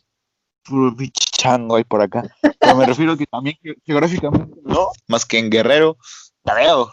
[0.63, 2.23] puro pinche chango hay por acá.
[2.59, 5.97] Pero me refiero que también ge- geográficamente no, más que en Guerrero,
[6.43, 6.91] creo.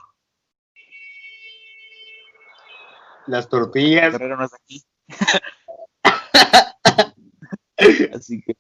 [3.26, 4.12] Las tortillas.
[4.12, 4.82] Guerrero no es aquí.
[8.14, 8.55] Así que.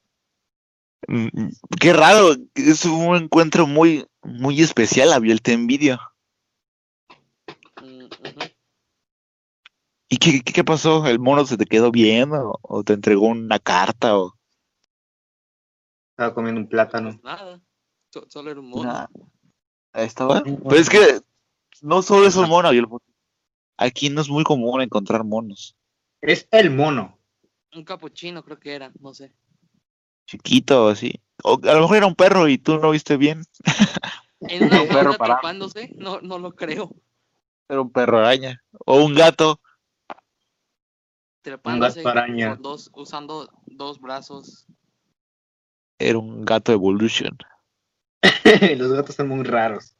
[1.08, 1.48] mm,
[1.80, 5.98] Qué raro, es un encuentro muy, muy especial, había el te envidio.
[7.82, 8.06] Mm.
[10.08, 11.06] ¿Y qué, qué, qué pasó?
[11.06, 14.34] ¿El mono se te quedó bien o, o te entregó una carta o
[16.14, 17.10] Estaba comiendo un plátano.
[17.10, 17.60] Pues nada,
[18.10, 18.84] so- solo era un mono.
[18.84, 19.10] nada?
[19.94, 20.44] ¿Estaba?
[20.44, 21.20] Pero es que
[21.82, 22.86] no solo es un mono, y el-
[23.76, 25.76] aquí no es muy común encontrar monos.
[26.20, 27.18] Es el mono.
[27.74, 29.34] Un capuchino creo que era, no sé.
[30.28, 31.20] Chiquito o así.
[31.42, 33.42] O a lo mejor era un perro y tú no viste bien.
[34.38, 35.16] En una Un perro
[35.96, 36.94] no, no lo creo.
[37.68, 38.62] Era un perro araña.
[38.86, 39.60] O un gato.
[41.42, 42.50] Trepándose gato araña.
[42.50, 44.66] con dos, usando dos brazos.
[45.98, 47.36] Era un gato evolution.
[48.76, 49.96] Los gatos son muy raros.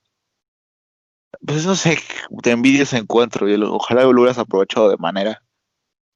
[1.47, 1.99] Pues no sé,
[2.43, 5.43] te envidio ese encuentro y lo- ojalá lo hubieras aprovechado de manera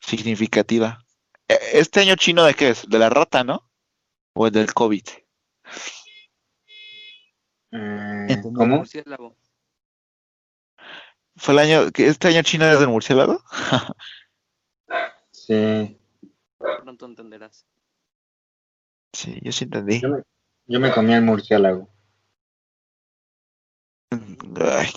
[0.00, 1.04] significativa.
[1.48, 2.88] E- ¿Este año chino de qué es?
[2.88, 3.68] ¿De la rata, no?
[4.34, 5.02] ¿O el del COVID?
[7.72, 8.40] Eh.
[8.42, 8.76] ¿Cómo?
[8.78, 9.36] Murciélago.
[11.36, 13.42] ¿Fue el año que este año chino es del murciélago?
[15.30, 15.98] Sí.
[16.58, 17.64] Pronto entenderás.
[19.18, 20.00] Sí, yo sí entendí.
[20.00, 20.22] Yo me,
[20.66, 21.88] yo me comí el murciélago.
[24.60, 24.90] Ay.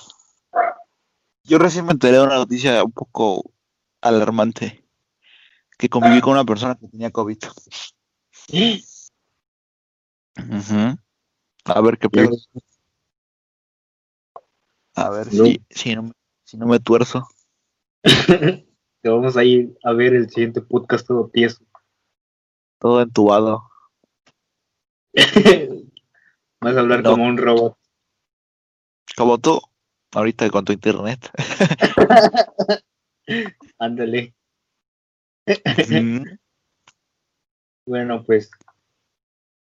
[1.43, 3.51] Yo recién me enteré de una noticia un poco
[3.99, 4.86] alarmante.
[5.76, 7.39] Que conviví con una persona que tenía COVID.
[10.38, 10.99] Ujú.
[11.65, 12.30] A ver qué pedo.
[14.93, 16.13] A ver si, si, no, me-
[16.43, 17.28] si no me tuerzo.
[18.03, 21.65] Te vamos a ir a ver el siguiente podcast todo tieso.
[22.78, 23.70] Todo entubado.
[26.62, 27.12] Vas a hablar No.
[27.12, 27.78] como un robot.
[29.18, 29.59] Como tú.
[30.14, 31.30] Ahorita con tu internet.
[33.80, 34.34] Ándale.
[35.47, 36.26] Ujú.
[37.88, 38.51] Bueno, pues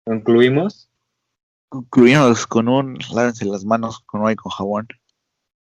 [0.05, 0.91] concluimos.
[1.71, 4.87] Concluimos con un lávense las manos con agua y con jabón.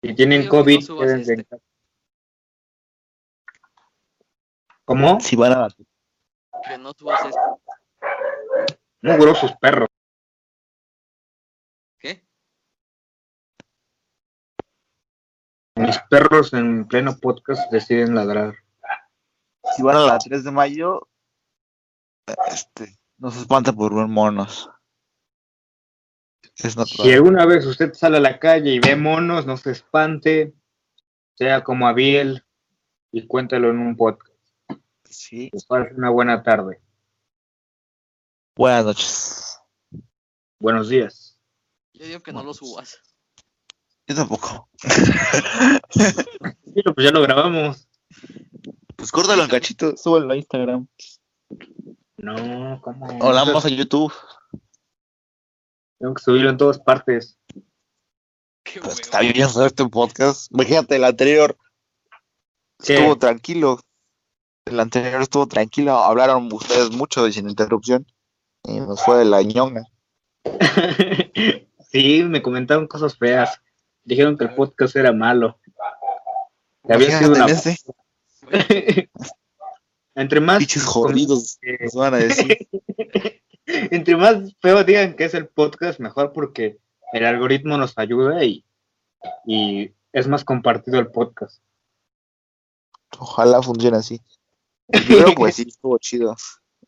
[0.03, 1.49] Si tienen no COVID, subas quédense en este.
[1.49, 1.63] casa.
[4.83, 5.19] ¿Cómo?
[5.21, 5.67] Si van a
[6.67, 7.61] Que no subas esto.
[9.05, 9.87] No grosos perros.
[11.99, 12.25] ¿Qué?
[15.75, 18.55] Mis perros en pleno podcast deciden ladrar.
[19.75, 21.07] si van a la 3 de mayo,
[22.47, 24.71] este, no se espanta por ver monos.
[26.57, 30.55] Es Si alguna vez usted sale a la calle y ve monos, no se espante.
[31.35, 32.43] Sea como Abiel
[33.11, 34.33] y cuéntalo en un podcast.
[35.03, 35.51] Sí.
[35.53, 36.81] Les una buena tarde.
[38.57, 39.59] Buenas noches.
[40.61, 41.37] Buenos días.
[41.93, 42.97] Yo digo que no lo subas.
[44.07, 44.69] Yo tampoco.
[46.75, 47.87] Sí, pues ya lo grabamos.
[48.97, 50.85] Pues córtalo en cachito, súbelo a Instagram.
[52.17, 53.17] No, ¿cómo?
[53.21, 54.13] O vamos a YouTube.
[55.97, 57.39] Tengo que subirlo en todas partes.
[58.65, 60.51] Qué Pues está bien hacer este podcast.
[60.51, 61.57] Imagínate, el anterior
[62.83, 62.95] ¿Qué?
[62.95, 63.79] estuvo tranquilo.
[64.65, 65.93] El anterior estuvo tranquilo.
[65.93, 68.05] Hablaron ustedes mucho y sin interrupción.
[68.67, 69.83] Y nos fue de la ñonga.
[71.91, 73.61] sí, me comentaron cosas feas.
[74.03, 75.59] Dijeron que el podcast era malo.
[76.87, 77.79] Que había sido Imagínate
[78.43, 78.51] una...
[78.51, 79.09] en este,
[80.15, 82.67] Entre más pinches jodidos, que- nos van a decir.
[83.65, 86.77] entre más feo digan que es el podcast, mejor porque
[87.13, 88.63] el algoritmo nos ayuda y,
[89.45, 91.61] y es más compartido el podcast.
[93.19, 94.21] Ojalá funcione así.
[94.87, 96.35] Primero, pues sí, estuvo chido.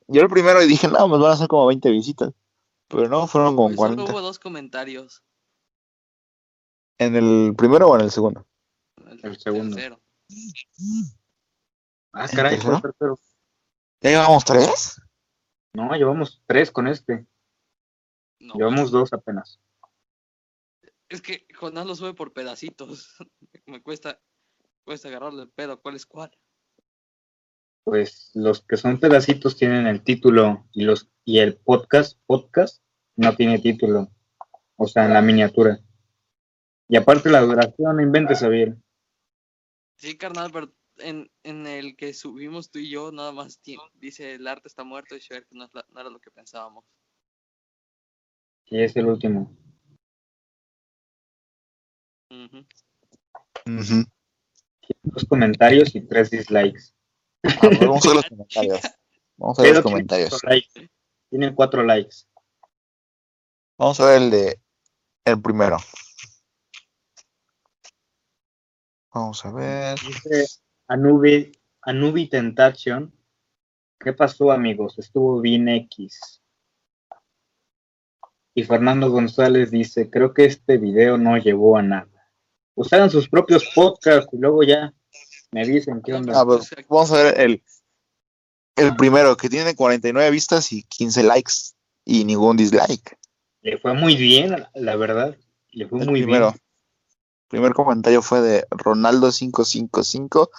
[0.08, 2.34] Yo el primero y dije, no, me van a hacer como 20 visitas.
[2.88, 4.04] Pero no, fueron como Solo 40.
[4.04, 5.24] hubo dos comentarios.
[6.98, 8.48] ¿En el primero o en el segundo?
[9.06, 9.76] El, El segundo.
[9.76, 10.02] tercero.
[12.14, 12.72] Ah, ¿El caray, tercero?
[12.80, 13.20] ¿cuál tercero?
[14.02, 15.02] ¿Ya llevamos tres?
[15.74, 17.28] No, llevamos tres con este.
[18.40, 19.60] No, Llevamos dos apenas.
[21.10, 23.16] es que Jonás lo sube por pedacitos.
[23.66, 24.22] Me cuesta,
[24.86, 25.82] cuesta agarrarle el pedo.
[25.82, 26.32] ¿Cuál es cuál?
[27.88, 32.84] Pues los que son pedacitos tienen el título y los y el podcast, podcast,
[33.16, 34.10] no tiene título.
[34.76, 35.80] O sea, en la miniatura.
[36.90, 38.76] Y aparte la duración, no inventes, Javier.
[39.96, 43.62] Sí, carnal, pero en, en el que subimos tú y yo, nada más
[43.94, 46.84] dice el arte está muerto y Shrek no, es la- no era lo que pensábamos.
[48.66, 49.56] Y es el último.
[52.32, 52.66] Ujú.
[53.66, 54.04] Ujú.
[55.04, 56.97] Dos comentarios y tres dislikes.
[57.48, 58.82] A ver, vamos a ver los comentarios.
[59.38, 60.30] Vamos a ver Pero los comentarios.
[60.30, 60.90] cuatro likes.
[61.30, 62.16] Tiene cuatro likes.
[63.78, 64.62] Vamos a ver el de
[65.26, 65.78] el primero.
[69.14, 70.00] Vamos a ver.
[70.00, 70.46] Dice
[70.88, 73.14] Anubi, Anubi Tentation.
[74.00, 74.98] ¿Qué pasó, amigos?
[75.00, 76.42] Estuvo bien X.
[78.54, 82.32] Y Fernando González dice, creo que este video no llevó a nada.
[82.92, 84.94] Hagan sus propios podcasts y luego ya
[85.52, 86.40] me dicen qué onda.
[86.40, 87.64] A ver, vamos a ver el,
[88.76, 91.54] el primero, que tiene 49 vistas y 15 likes
[92.06, 93.18] y ningún dislike.
[93.62, 95.38] Le fue muy bien, la verdad.
[95.72, 96.52] Le fue El muy primero.
[96.52, 96.62] bien.
[97.48, 100.50] primer comentario fue de Ronaldo555.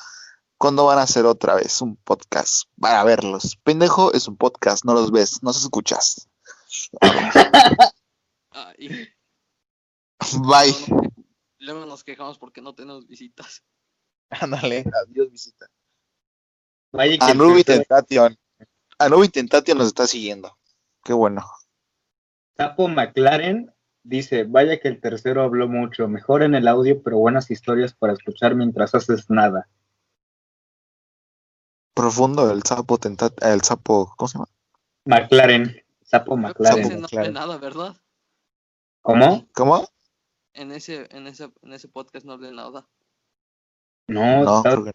[0.58, 2.64] ¿Cuándo van a hacer otra vez un podcast?
[2.80, 3.56] Para verlos.
[3.62, 6.28] Pendejo es un podcast, no los ves, no se escuchas.
[8.50, 8.72] Ah,
[10.40, 10.74] Bye.
[11.60, 13.62] luego nos quejamos porque no tenemos visitas.
[14.42, 15.66] Ándale, adiós visita.
[16.92, 18.36] Vaya que Anubi Tentation.
[18.98, 20.56] Anubi Tentation nos está siguiendo.
[21.04, 21.44] Qué bueno.
[22.56, 23.72] Sapo McLaren
[24.02, 28.14] dice, vaya que el tercero habló mucho, mejor en el audio, pero buenas historias para
[28.14, 29.68] escuchar mientras haces nada.
[31.94, 34.48] Profundo el sapo tentat el sapo, ¿cómo se llama?
[35.04, 36.84] McLaren, Sapo McLaren.
[36.84, 37.26] ese no claro.
[37.26, 37.96] hablé nada, ¿verdad?
[39.02, 39.46] ¿Cómo?
[39.52, 39.88] ¿Cómo?
[40.54, 42.88] En ese, en ese, en ese podcast no hablé nada.
[44.08, 44.90] No, No, estabas, que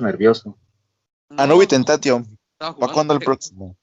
[0.00, 0.56] nervioso.
[1.28, 2.38] No, Tentation.
[2.52, 3.76] estaba ¿Para cuándo el próximo?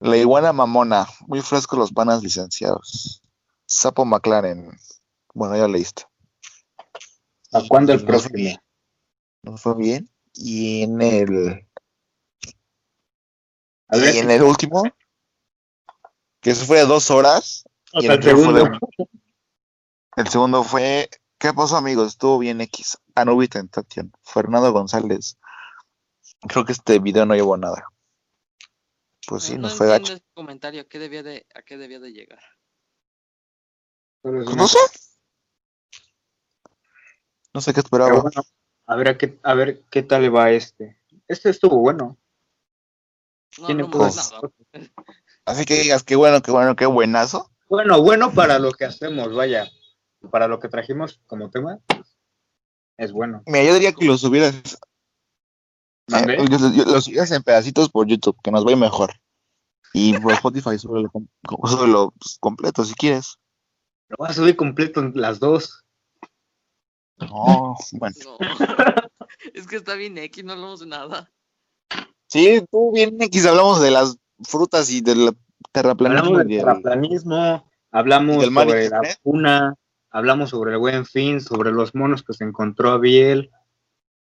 [0.00, 1.06] La iguana mamona.
[1.26, 3.22] Muy frescos los panas licenciados.
[3.66, 4.70] Sapo McLaren.
[5.34, 6.04] Bueno, ya leíste.
[7.52, 8.34] ¿A cuándo el No próximo?
[9.42, 10.08] No fue bien.
[10.32, 11.66] Y en el.
[13.88, 14.82] A ver, Y en el último.
[16.40, 17.64] Que se fue de dos horas.
[17.92, 18.78] o y sea, el el otro fue segundo.
[18.96, 19.08] de-
[20.16, 21.10] El segundo fue.
[21.40, 22.08] ¿Qué pasó, amigos?
[22.08, 22.98] Estuvo bien X.
[23.14, 24.12] Anubi Tentation.
[24.22, 25.38] Fernando González.
[26.46, 27.84] Creo que este video no llevó a nada.
[29.26, 30.12] Pues sí, no nos fue gacho.
[30.12, 30.82] ese comentario.
[30.82, 32.42] ¿A qué debía de, a qué debía de llegar?
[34.20, 34.78] Pues no sé.
[37.54, 38.20] No sé qué esperaba.
[38.20, 38.42] bueno,
[38.86, 41.00] a ver, a qué, a ver qué tal le va a este.
[41.26, 42.18] Este estuvo bueno.
[43.58, 44.30] No Tiene cosas.
[44.30, 44.52] nada.
[45.46, 47.50] Así que digas, qué bueno, qué bueno, qué buenazo.
[47.66, 49.70] Bueno, bueno para lo que hacemos, vaya.
[50.30, 51.78] Para lo que trajimos como tema,
[52.98, 53.42] es bueno.
[53.46, 54.54] Mira, yo diría que lo subieras,
[56.08, 59.12] eh, yo- yo- lo subieras en pedacitos por YouTube, que nos ir mejor.
[59.94, 60.76] Y por Spotify,
[61.12, 61.26] com-
[61.64, 63.38] súbelo, pues, completo si quieres.
[64.08, 65.84] Lo voy a subir completo en las dos.
[67.18, 68.14] No, bueno.
[68.24, 68.38] No.
[69.54, 71.30] es que está bien X, no hablamos de nada.
[72.28, 75.36] Sí, tú bien X, hablamos de las frutas y del
[75.72, 76.26] terraplanismo.
[76.28, 79.18] Hablamos del terraplanismo, hablamos del sobre la internet.
[80.10, 83.50] Hablamos sobre el buen fin, sobre los monos que se encontró Biel.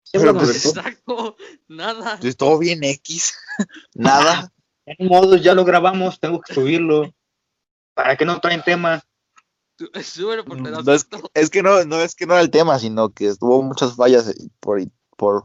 [0.04, 0.64] Sí, Pero pues.
[0.66, 1.36] Exacto,
[1.68, 2.18] nada.
[2.36, 3.34] Todo bien X.
[3.94, 4.52] Nada.
[4.84, 7.12] Todos modos, ya lo grabamos, tengo que subirlo.
[7.94, 9.02] Para que no traen tema.
[9.76, 12.78] Tú- Súbelo por No es, es que no, no es que no era el tema,
[12.78, 14.82] sino que hubo muchas fallas eh, por,
[15.16, 15.44] por,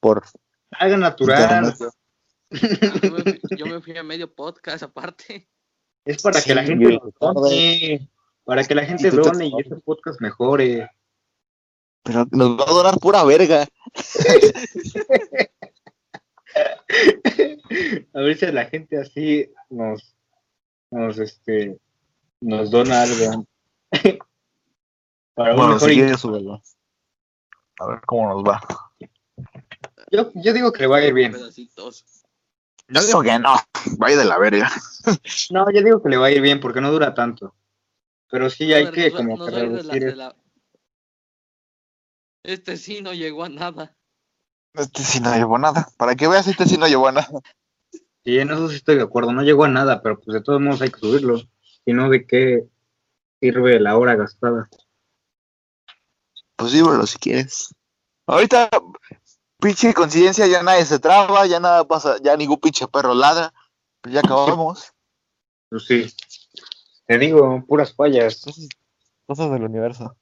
[0.00, 0.24] por
[0.70, 1.66] Algo natural.
[1.66, 1.92] Internet.
[3.02, 5.48] Yo me, fui, yo me fui a medio podcast aparte.
[6.04, 8.08] Es para Sí, que la gente nos done,
[8.46, 10.88] Para que la gente done y ese podcast mejore.
[12.04, 13.66] Pero nos va a donar pura verga.
[18.14, 20.16] A ver si la gente así nos,
[20.92, 21.76] nos, este,
[22.40, 23.46] nos dona algo.
[25.34, 26.24] Para un Bueno, mejor si quieres.
[27.80, 28.62] A ver cómo nos va.
[30.12, 31.34] yo, yo digo que le va a ir bien.
[31.34, 33.56] Yo digo que no,
[33.98, 34.70] vaya de la verga.
[35.50, 37.52] No, yo digo que le va a ir bien porque no dura tanto.
[38.30, 40.04] Pero sí hay A ver, que nos como nos que a de la- reducir.
[40.04, 40.36] de la-
[42.42, 43.96] Este sí no llegó a nada.
[44.74, 45.88] Este sí no llevó nada.
[45.96, 47.28] Para que veas, este sí no llevó nada.
[48.24, 49.32] Sí, en eso sí estoy de acuerdo.
[49.32, 51.38] No llegó a nada, pero pues de todos modos hay que subirlo.
[51.84, 52.68] Si no, ¿de qué
[53.40, 54.68] sirve la hora gastada?
[56.56, 57.74] Pues sí, bro, si quieres.
[58.26, 58.68] Ahorita,
[59.60, 63.52] pinche coincidencia, ya nadie se traba, ya nada pasa, ya ningún pinche perro ladra.
[64.00, 64.92] Pues ya acabamos.
[65.68, 66.12] Pues sí.
[67.06, 68.42] Te digo, puras fallas.
[68.42, 68.68] Cosas,
[69.26, 70.16] cosas del universo.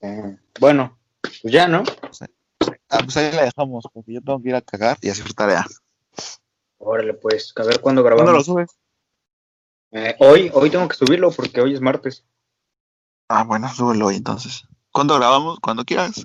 [0.00, 1.82] Eh, bueno, pues ya, ¿no?
[2.88, 5.66] Ah, pues ahí la dejamos, porque yo tengo que ir a cagar y hacer tarea.
[6.78, 8.46] Órale, pues, a ver cuándo ¿Cuándo lo grabamos.
[8.46, 8.78] subes?
[9.90, 12.24] Eh, hoy, hoy tengo que subirlo porque hoy es martes.
[13.28, 14.66] Ah, bueno, súbelo hoy entonces.
[14.92, 15.58] ¿Cuándo grabamos?
[15.60, 16.24] Cuando quieras.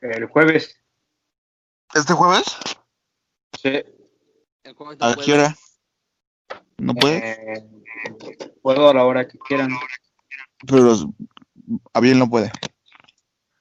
[0.00, 0.80] El jueves.
[1.94, 2.44] ¿Este jueves?
[3.60, 3.82] Sí.
[4.62, 5.56] El jueves no ¿A qué hora?
[6.78, 7.56] ¿No puede?
[7.56, 7.68] Eh,
[8.62, 9.70] puedo a la hora que quieran,
[10.66, 11.06] Pero los...
[11.92, 12.50] Abril no puede.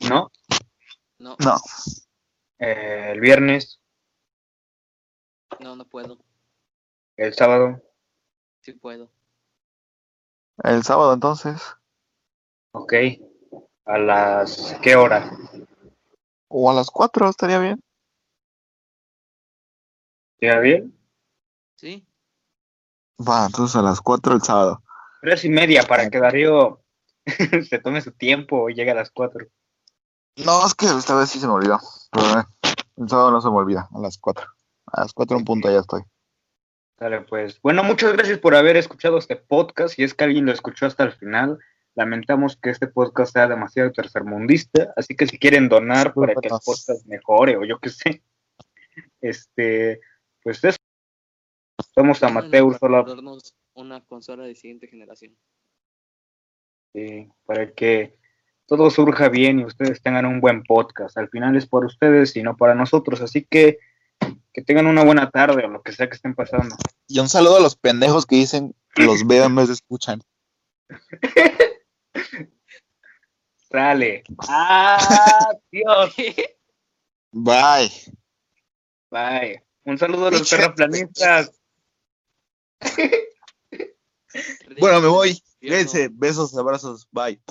[0.09, 0.31] ¿no?
[1.19, 1.57] No, No.
[2.59, 3.79] Eh, el viernes,
[5.59, 6.17] no, no puedo.
[7.17, 7.81] el sábado.
[8.61, 9.11] Sí puedo.
[10.63, 11.61] El sábado entonces.
[12.71, 12.93] Ok.
[13.85, 15.31] ¿A las qué hora?
[16.47, 17.83] O a las 4 estaría bien.
[20.39, 20.97] ¿Ya bien?
[21.75, 22.06] ¿Sí?
[23.19, 24.81] Va, entonces a las 4 el sábado.
[25.21, 26.81] Tres y media para que Darío
[27.69, 29.47] se tome su tiempo y llegue a las cuatro.
[30.45, 31.79] No, es que esta vez sí se me olvidó.
[32.11, 32.43] Pero eh,
[32.97, 33.89] el sábado no se me olvida.
[33.93, 34.45] A las 4.
[34.93, 36.03] A las 4 en punto ya estoy.
[36.99, 37.59] Dale, pues.
[37.61, 39.95] Bueno, muchas gracias por haber escuchado este podcast.
[39.95, 41.59] Si es que alguien lo escuchó hasta el final,
[41.95, 44.93] lamentamos que este podcast sea demasiado tercermundista.
[44.95, 48.23] Así que si quieren donar para que el podcast mejore o yo qué sé,
[49.21, 49.99] este,
[50.43, 50.77] pues eso.
[51.97, 55.35] Somos amateurs, solo Darnos una consola de siguiente generación.
[56.93, 58.15] eh, para que
[58.67, 61.17] todo surja bien y ustedes tengan un buen podcast.
[61.17, 63.21] Al final es por ustedes y no para nosotros.
[63.21, 63.79] Así que
[64.53, 66.75] que tengan una buena tarde o lo que sea que estén pasando.
[67.07, 70.21] Y un saludo a los pendejos que dicen los veo en vez de escuchan.
[73.71, 74.23] Sale.
[74.47, 76.15] Adiós.
[77.31, 77.91] Bye.
[79.09, 79.63] Bye.
[79.83, 81.57] Un saludo a los terraplanistas.
[84.79, 85.41] Bueno, me voy.
[85.59, 86.09] Cuídense.
[86.11, 87.07] Besos, abrazos.
[87.11, 87.41] Bye.